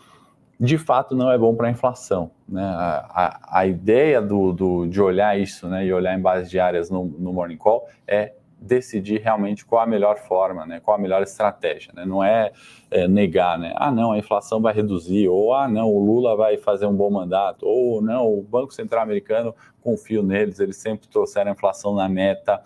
de 0.60 0.78
fato 0.78 1.16
não 1.16 1.32
é 1.32 1.38
bom 1.38 1.56
para 1.56 1.68
a 1.68 1.72
inflação, 1.72 2.32
né? 2.48 2.64
A, 2.64 3.06
a, 3.14 3.60
a 3.60 3.68
ideia 3.68 4.22
do, 4.22 4.52
do, 4.52 4.88
de 4.88 5.02
olhar 5.02 5.40
isso, 5.40 5.68
né, 5.68 5.86
e 5.86 5.94
olhar 5.94 6.18
em 6.18 6.22
bases 6.22 6.50
diárias 6.50 6.90
no, 6.90 7.06
no 7.06 7.32
Morning 7.32 7.58
Call 7.58 7.88
é 8.08 8.34
decidir 8.60 9.22
realmente 9.22 9.66
qual 9.66 9.84
a 9.84 9.86
melhor 9.86 10.18
forma, 10.18 10.66
né, 10.66 10.80
qual 10.80 10.98
a 10.98 11.00
melhor 11.00 11.22
estratégia. 11.22 11.94
Né? 11.96 12.06
Não 12.06 12.24
é, 12.24 12.52
é, 12.90 13.08
negar, 13.08 13.58
né? 13.58 13.74
ah, 13.76 13.92
não, 13.92 14.14
a 14.14 14.18
inflação 14.18 14.60
vai 14.60 14.74
reduzir, 14.74 15.28
ou 15.28 15.54
ah, 15.54 15.68
não, 15.68 15.90
o 15.94 16.04
Lula 16.04 16.36
vai 16.36 16.58
fazer 16.58 16.88
um 16.88 16.94
bom 16.96 17.10
mandato, 17.10 17.66
ou 17.66 18.02
não, 18.02 18.26
o 18.26 18.42
Banco 18.42 18.74
Central 18.74 19.04
Americano, 19.04 19.54
confio 19.82 20.24
neles, 20.24 20.60
eles 20.60 20.78
sempre 20.78 21.08
trouxeram 21.08 21.52
a 21.52 21.54
inflação 21.54 21.94
na 21.94 22.10
meta, 22.10 22.62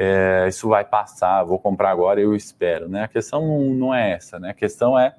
é, 0.00 0.46
isso 0.48 0.68
vai 0.68 0.84
passar, 0.84 1.42
vou 1.42 1.58
comprar 1.58 1.90
agora, 1.90 2.20
eu 2.20 2.36
espero. 2.36 2.88
Né? 2.88 3.02
A 3.02 3.08
questão 3.08 3.42
não 3.74 3.92
é 3.92 4.12
essa, 4.12 4.38
né? 4.38 4.50
a 4.50 4.54
questão 4.54 4.96
é 4.96 5.16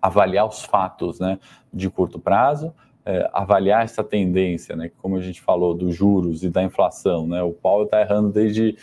avaliar 0.00 0.48
os 0.48 0.64
fatos 0.64 1.20
né, 1.20 1.38
de 1.70 1.90
curto 1.90 2.18
prazo, 2.18 2.72
é, 3.04 3.28
avaliar 3.30 3.84
essa 3.84 4.02
tendência, 4.02 4.74
né? 4.74 4.90
Como 4.98 5.16
a 5.16 5.20
gente 5.20 5.40
falou 5.40 5.74
dos 5.74 5.94
juros 5.94 6.42
e 6.44 6.48
da 6.48 6.62
inflação, 6.62 7.26
né? 7.26 7.42
O 7.42 7.52
Paulo 7.52 7.84
está 7.84 8.00
errando 8.00 8.30
desde 8.30 8.76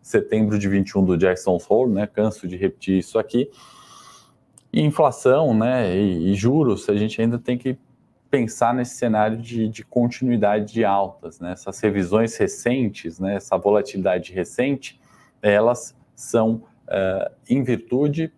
setembro 0.00 0.58
de 0.58 0.66
21 0.66 1.04
do 1.04 1.16
Jackson 1.16 1.58
Hole, 1.68 1.92
né? 1.92 2.06
Canso 2.06 2.48
de 2.48 2.56
repetir 2.56 2.98
isso 2.98 3.18
aqui. 3.18 3.50
E 4.72 4.80
inflação, 4.80 5.52
né? 5.52 5.94
E, 5.94 6.30
e, 6.30 6.34
juros, 6.34 6.88
a 6.88 6.96
gente 6.96 7.20
ainda 7.20 7.38
tem 7.38 7.58
que 7.58 7.76
pensar 8.36 8.74
nesse 8.74 8.96
cenário 8.96 9.38
de, 9.38 9.66
de 9.66 9.82
continuidade 9.82 10.74
de 10.74 10.84
altas, 10.84 11.40
né? 11.40 11.52
Essas 11.52 11.80
revisões 11.80 12.36
recentes, 12.36 13.18
né? 13.18 13.36
Essa 13.36 13.56
volatilidade 13.56 14.30
recente, 14.30 15.00
elas 15.40 15.96
são 16.14 16.62
uh, 16.86 17.32
em 17.48 17.62
virtude 17.62 18.30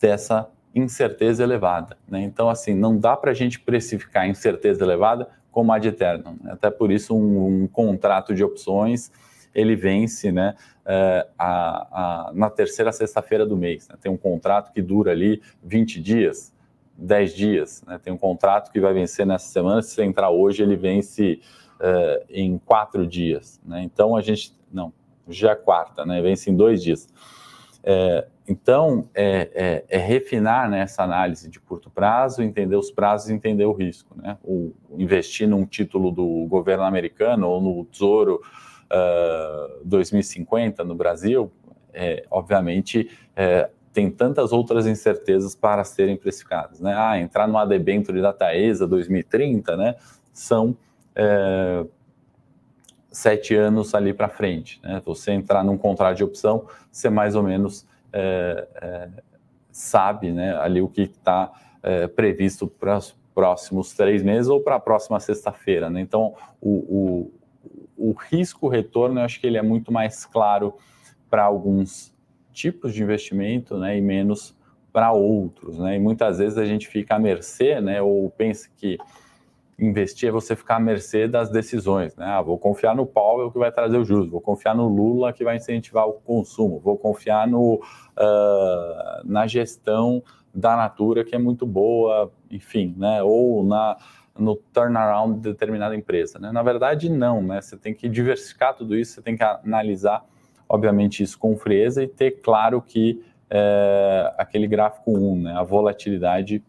dessa 0.00 0.50
incerteza 0.74 1.44
elevada. 1.44 1.96
Né? 2.08 2.22
Então, 2.22 2.48
assim, 2.48 2.74
não 2.74 2.98
dá 2.98 3.16
para 3.16 3.30
a 3.30 3.34
gente 3.34 3.60
precificar 3.60 4.28
incerteza 4.28 4.82
elevada 4.82 5.28
como 5.52 5.72
ad 5.72 5.86
eterno. 5.86 6.36
Né? 6.42 6.52
Até 6.52 6.70
por 6.70 6.90
isso, 6.90 7.14
um, 7.14 7.62
um, 7.62 7.66
contrato 7.68 8.34
de 8.34 8.42
opções 8.42 9.12
ele 9.54 9.76
vence 9.76 10.32
né, 10.32 10.56
uh, 10.86 11.30
a, 11.38 12.28
a, 12.28 12.32
na 12.32 12.48
terceira 12.48 12.90
sexta-feira 12.90 13.44
do 13.44 13.56
mês. 13.56 13.86
Né? 13.86 13.96
Tem 14.00 14.10
um 14.10 14.16
contrato 14.16 14.72
que 14.72 14.80
dura 14.80 15.12
ali 15.12 15.42
20 15.62 16.00
dias, 16.00 16.51
10 17.02 17.34
dias. 17.34 17.82
Né? 17.86 17.98
Tem 17.98 18.12
um 18.12 18.18
contrato 18.18 18.70
que 18.70 18.80
vai 18.80 18.92
vencer 18.92 19.26
nessa 19.26 19.46
semana. 19.46 19.82
Se 19.82 19.90
você 19.90 20.04
entrar 20.04 20.30
hoje, 20.30 20.62
ele 20.62 20.76
vence 20.76 21.40
uh, 21.80 22.24
em 22.30 22.58
quatro 22.58 23.06
dias. 23.06 23.60
Né? 23.64 23.82
Então, 23.82 24.16
a 24.16 24.22
gente. 24.22 24.54
Não, 24.72 24.92
já 25.28 25.52
é 25.52 25.54
quarta, 25.54 26.06
né? 26.06 26.20
vence 26.22 26.50
em 26.50 26.56
dois 26.56 26.82
dias. 26.82 27.08
É, 27.84 28.26
então, 28.48 29.08
é, 29.14 29.84
é, 29.88 29.96
é 29.96 29.98
refinar 29.98 30.68
né, 30.70 30.80
essa 30.80 31.02
análise 31.02 31.48
de 31.48 31.60
curto 31.60 31.90
prazo, 31.90 32.42
entender 32.42 32.76
os 32.76 32.90
prazos 32.90 33.28
e 33.28 33.32
entender 33.32 33.64
o 33.64 33.72
risco. 33.72 34.16
Né? 34.16 34.38
O, 34.42 34.72
investir 34.96 35.48
num 35.48 35.64
título 35.66 36.10
do 36.10 36.46
governo 36.48 36.84
americano 36.84 37.48
ou 37.48 37.60
no 37.60 37.84
Tesouro 37.84 38.40
uh, 38.86 39.84
2050 39.84 40.84
no 40.84 40.94
Brasil, 40.94 41.52
é, 41.92 42.24
obviamente, 42.30 43.10
é, 43.36 43.68
tem 43.92 44.10
tantas 44.10 44.52
outras 44.52 44.86
incertezas 44.86 45.54
para 45.54 45.84
serem 45.84 46.16
precificadas. 46.16 46.80
Né? 46.80 46.94
Ah, 46.96 47.18
entrar 47.18 47.46
no 47.46 47.58
adebênture 47.58 48.20
da 48.22 48.32
Taesa 48.32 48.86
2030, 48.86 49.76
né? 49.76 49.96
são 50.32 50.76
é, 51.14 51.84
sete 53.10 53.54
anos 53.54 53.94
ali 53.94 54.14
para 54.14 54.28
frente. 54.28 54.80
Né? 54.82 55.00
Você 55.04 55.32
entrar 55.32 55.62
num 55.62 55.76
contrato 55.76 56.16
de 56.16 56.24
opção, 56.24 56.66
ser 56.90 57.10
mais 57.10 57.34
ou 57.34 57.42
menos 57.42 57.86
é, 58.12 58.66
é, 58.80 59.08
sabe 59.70 60.32
né, 60.32 60.56
ali 60.56 60.80
o 60.80 60.88
que 60.88 61.02
está 61.02 61.52
é, 61.82 62.06
previsto 62.06 62.66
para 62.66 62.96
os 62.96 63.14
próximos 63.34 63.92
três 63.94 64.22
meses 64.22 64.48
ou 64.48 64.60
para 64.60 64.76
a 64.76 64.80
próxima 64.80 65.20
sexta-feira. 65.20 65.90
Né? 65.90 66.00
Então, 66.00 66.34
o, 66.60 67.30
o, 67.96 68.10
o 68.10 68.12
risco-retorno, 68.12 69.20
eu 69.20 69.24
acho 69.24 69.40
que 69.40 69.46
ele 69.46 69.58
é 69.58 69.62
muito 69.62 69.92
mais 69.92 70.24
claro 70.24 70.74
para 71.30 71.44
alguns 71.44 72.12
tipos 72.52 72.92
de 72.94 73.02
investimento 73.02 73.76
né, 73.78 73.96
e 73.96 74.00
menos 74.00 74.56
para 74.92 75.12
outros. 75.12 75.78
Né? 75.78 75.96
E 75.96 75.98
muitas 75.98 76.38
vezes 76.38 76.58
a 76.58 76.64
gente 76.64 76.86
fica 76.88 77.16
à 77.16 77.18
mercê, 77.18 77.80
né, 77.80 78.02
ou 78.02 78.30
pensa 78.30 78.68
que 78.76 78.98
investir 79.78 80.28
é 80.28 80.32
você 80.32 80.54
ficar 80.54 80.76
à 80.76 80.80
mercê 80.80 81.26
das 81.26 81.50
decisões, 81.50 82.14
né? 82.14 82.24
Ah, 82.26 82.40
vou 82.40 82.58
confiar 82.58 82.94
no 82.94 83.04
Powell 83.04 83.50
que 83.50 83.58
vai 83.58 83.72
trazer 83.72 83.96
o 83.96 84.04
juros, 84.04 84.30
vou 84.30 84.40
confiar 84.40 84.76
no 84.76 84.86
Lula 84.86 85.32
que 85.32 85.42
vai 85.42 85.56
incentivar 85.56 86.06
o 86.06 86.12
consumo, 86.12 86.78
vou 86.78 86.96
confiar 86.96 87.48
no, 87.48 87.74
uh, 87.74 89.24
na 89.24 89.46
gestão 89.46 90.22
da 90.54 90.76
Natura 90.76 91.24
que 91.24 91.34
é 91.34 91.38
muito 91.38 91.66
boa, 91.66 92.30
enfim, 92.50 92.94
né? 92.96 93.22
Ou 93.22 93.64
na 93.64 93.96
no 94.38 94.56
turnaround 94.56 95.40
de 95.40 95.50
determinada 95.50 95.94
empresa, 95.94 96.38
né? 96.38 96.50
Na 96.50 96.62
verdade, 96.62 97.10
não, 97.10 97.42
né? 97.42 97.60
Você 97.60 97.76
tem 97.76 97.92
que 97.92 98.08
diversificar 98.08 98.74
tudo 98.74 98.96
isso, 98.96 99.12
você 99.12 99.22
tem 99.22 99.36
que 99.36 99.42
analisar, 99.42 100.24
obviamente, 100.72 101.22
isso 101.22 101.38
com 101.38 101.54
frieza 101.54 102.02
e 102.02 102.08
ter 102.08 102.40
claro 102.40 102.80
que 102.80 103.22
é, 103.50 104.32
aquele 104.38 104.66
gráfico 104.66 105.12
1, 105.12 105.42
né? 105.42 105.52
A 105.52 105.62
volatilidade 105.62 106.64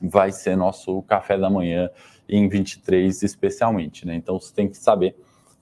vai 0.00 0.30
ser 0.30 0.56
nosso 0.56 1.02
café 1.02 1.36
da 1.36 1.50
manhã 1.50 1.90
em 2.28 2.48
23 2.48 3.24
especialmente, 3.24 4.06
né? 4.06 4.14
Então 4.14 4.38
você 4.38 4.54
tem 4.54 4.68
que 4.68 4.76
saber 4.76 5.16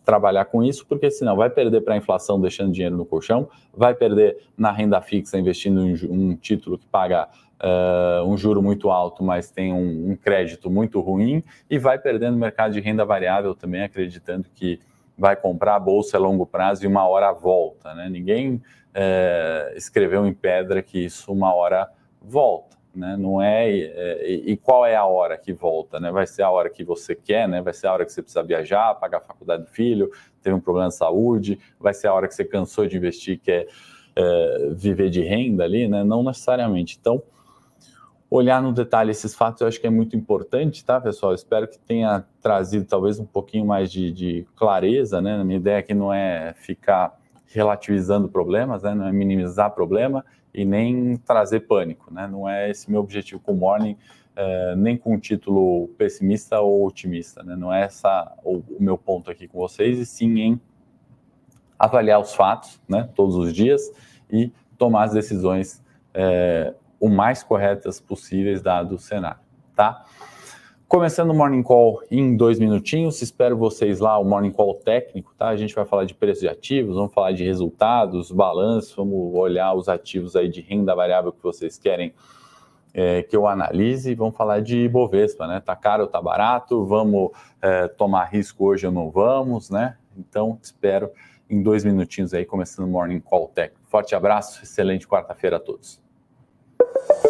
trabalhar 0.04 0.44
com 0.44 0.62
isso, 0.62 0.87
porque 0.87 1.11
senão 1.11 1.37
vai 1.37 1.48
perder 1.48 1.80
para 1.80 1.94
a 1.94 1.96
inflação 1.96 2.38
deixando 2.38 2.70
dinheiro 2.70 2.98
no 2.98 3.06
colchão, 3.06 3.48
vai 3.74 3.94
perder 3.94 4.37
na 4.56 4.70
renda 4.70 5.00
fixa 5.00 5.38
investindo 5.38 5.87
em 5.87 5.96
um 6.11 6.37
título 6.37 6.76
que 6.76 6.87
paga 6.87 7.28
uh, 7.62 8.24
um 8.26 8.37
juro 8.37 8.62
muito 8.62 8.90
alto, 8.90 9.24
mas 9.24 9.50
tem 9.50 9.72
um, 9.72 10.11
um, 10.11 10.16
crédito 10.16 10.70
muito 10.70 11.00
ruim, 11.00 11.42
e 11.70 11.78
vai 11.78 11.98
perder 11.98 12.30
no 12.30 12.37
mercado 12.37 12.72
de 12.72 12.80
renda 12.80 13.06
variável 13.06 13.54
também, 13.54 13.82
acreditando 13.82 14.46
que 14.54 14.78
vai 15.18 15.35
comprar 15.35 15.74
a 15.74 15.81
bolsa 15.81 16.16
a 16.16 16.20
longo 16.20 16.46
prazo 16.46 16.85
e 16.85 16.87
uma 16.87 17.07
hora 17.07 17.33
volta, 17.33 17.92
né? 17.94 18.09
Ninguém 18.09 18.54
uh, 18.54 19.76
escreveu 19.76 20.26
em 20.26 20.33
pedra 20.33 20.83
que 20.83 21.04
isso 21.04 21.33
uma 21.33 21.52
hora 21.52 21.90
volta 22.22 22.78
né? 22.98 23.16
Não 23.16 23.40
é, 23.40 23.70
é, 23.70 24.31
e 24.31 24.57
qual 24.57 24.85
é 24.85 24.96
a 24.96 25.04
hora 25.04 25.38
que 25.38 25.52
volta, 25.52 26.00
né? 26.00 26.11
Vai 26.11 26.26
ser 26.26 26.42
a 26.42 26.50
hora 26.50 26.68
que 26.68 26.85
você 26.85 27.14
quer, 27.14 27.48
né? 27.48 27.62
Vai 27.62 27.72
ser 27.72 27.87
a 27.87 27.92
hora 27.92 28.04
que 28.04 28.12
você 28.12 28.20
precisa 28.20 28.42
viajar, 28.42 28.94
pagar 28.96 29.18
a 29.18 29.20
faculdade 29.20 29.62
do 29.62 29.70
filho, 29.70 30.11
teve 30.42 30.54
um 30.54 30.61
problema 30.61 30.88
de 30.88 30.96
saúde, 30.96 31.59
vai 31.78 31.94
ser 31.94 32.09
a 32.09 32.14
hora 32.14 32.26
que 32.26 32.35
você 32.35 32.44
cansou 32.44 32.87
de 32.87 32.96
investir, 32.96 33.38
quer 33.38 33.68
é, 34.16 34.70
viver 34.72 35.11
de 35.11 35.22
renda 35.22 35.64
ali, 35.64 35.88
né? 35.88 36.02
Não 36.02 36.22
necessariamente. 36.22 36.98
Então, 37.00 37.22
olhar 38.30 38.62
no 38.62 38.72
detalhe 38.72 39.10
esses 39.10 39.34
fatos, 39.34 39.60
eu 39.60 39.68
acho 39.68 39.80
que 39.80 39.86
é 39.86 39.90
muito 39.90 40.14
importante, 40.14 40.84
tá, 40.84 41.00
pessoal? 41.00 41.34
Espero 41.34 41.66
que 41.66 41.78
tenha 41.78 42.24
trazido 42.40 42.84
talvez 42.84 43.18
um 43.18 43.24
pouquinho 43.24 43.66
mais 43.66 43.90
de, 43.90 44.12
de 44.12 44.46
clareza, 44.54 45.20
né? 45.20 45.42
Minha 45.42 45.58
ideia 45.58 45.78
aqui 45.78 45.94
não 45.94 46.12
é 46.12 46.54
ficar 46.54 47.18
relativizando 47.46 48.28
problemas, 48.28 48.82
né? 48.82 48.94
Não 48.94 49.06
é 49.06 49.12
minimizar 49.12 49.70
problema 49.70 50.24
e 50.52 50.64
nem 50.64 51.16
trazer 51.16 51.60
pânico, 51.60 52.12
né? 52.12 52.28
Não 52.28 52.48
é 52.48 52.70
esse 52.70 52.90
meu 52.90 53.00
objetivo 53.00 53.40
com 53.40 53.52
o 53.52 53.56
Morning, 53.56 53.96
é, 54.36 54.76
nem 54.76 54.96
com 54.96 55.14
um 55.14 55.18
título 55.18 55.88
pessimista 55.96 56.60
ou 56.60 56.86
otimista, 56.86 57.42
né? 57.42 57.56
Não 57.56 57.72
é 57.72 57.84
essa 57.84 58.34
o, 58.44 58.58
o 58.58 58.76
meu 58.78 58.98
ponto 58.98 59.30
aqui 59.30 59.48
com 59.48 59.58
vocês, 59.58 59.98
e 59.98 60.04
sim 60.04 60.38
em 60.38 60.60
avaliar 61.78 62.20
os 62.20 62.34
fatos, 62.34 62.78
né? 62.86 63.08
Todos 63.14 63.36
os 63.36 63.54
dias 63.54 63.90
e 64.30 64.52
tomar 64.76 65.04
as 65.04 65.12
decisões 65.12 65.82
é, 66.12 66.74
o 67.00 67.08
mais 67.08 67.42
corretas 67.42 68.00
possíveis 68.00 68.62
dado 68.62 68.94
o 68.96 68.98
cenário, 68.98 69.40
tá? 69.74 70.04
Começando 70.88 71.30
o 71.30 71.34
Morning 71.34 71.62
Call 71.62 72.02
em 72.11 72.34
dois 72.34 72.58
minutinhos, 72.58 73.20
espero 73.20 73.58
vocês 73.58 74.00
lá, 74.00 74.16
o 74.18 74.24
Morning 74.24 74.50
Call 74.50 74.74
técnico, 74.74 75.34
tá? 75.37 75.48
A 75.48 75.56
gente 75.56 75.74
vai 75.74 75.84
falar 75.84 76.06
de 76.06 76.14
preço 76.14 76.40
de 76.40 76.48
ativos, 76.48 76.96
vamos 76.96 77.12
falar 77.12 77.32
de 77.32 77.44
resultados, 77.44 78.32
balanço, 78.32 78.96
vamos 78.96 79.34
olhar 79.34 79.74
os 79.74 79.87
ativos 79.87 80.34
aí 80.34 80.48
de 80.48 80.62
renda 80.62 80.94
variável 80.94 81.30
que 81.30 81.42
vocês 81.42 81.78
querem 81.78 82.14
é, 82.94 83.22
que 83.22 83.37
eu 83.37 83.46
analise, 83.46 84.14
vamos 84.14 84.34
falar 84.34 84.61
de 84.61 84.88
Bovespa, 84.88 85.46
né? 85.46 85.61
Tá 85.61 85.76
caro 85.76 86.06
tá 86.06 86.22
barato, 86.22 86.87
vamos 86.87 87.32
é, 87.61 87.87
tomar 87.87 88.24
risco 88.24 88.64
hoje 88.64 88.87
ou 88.87 88.92
não 88.92 89.11
vamos, 89.11 89.68
né? 89.68 89.98
Então, 90.16 90.58
espero 90.62 91.11
em 91.50 91.62
dois 91.62 91.84
minutinhos 91.84 92.32
aí, 92.32 92.46
começando 92.46 92.87
o 92.87 92.90
Morning 92.90 93.20
Call 93.20 93.48
técnico. 93.48 93.82
Forte 93.88 94.14
abraço, 94.14 94.62
excelente 94.62 95.06
quarta-feira 95.06 95.56
a 95.56 95.61
todos. 95.61 96.08
thank 96.94 97.18
you 97.24 97.27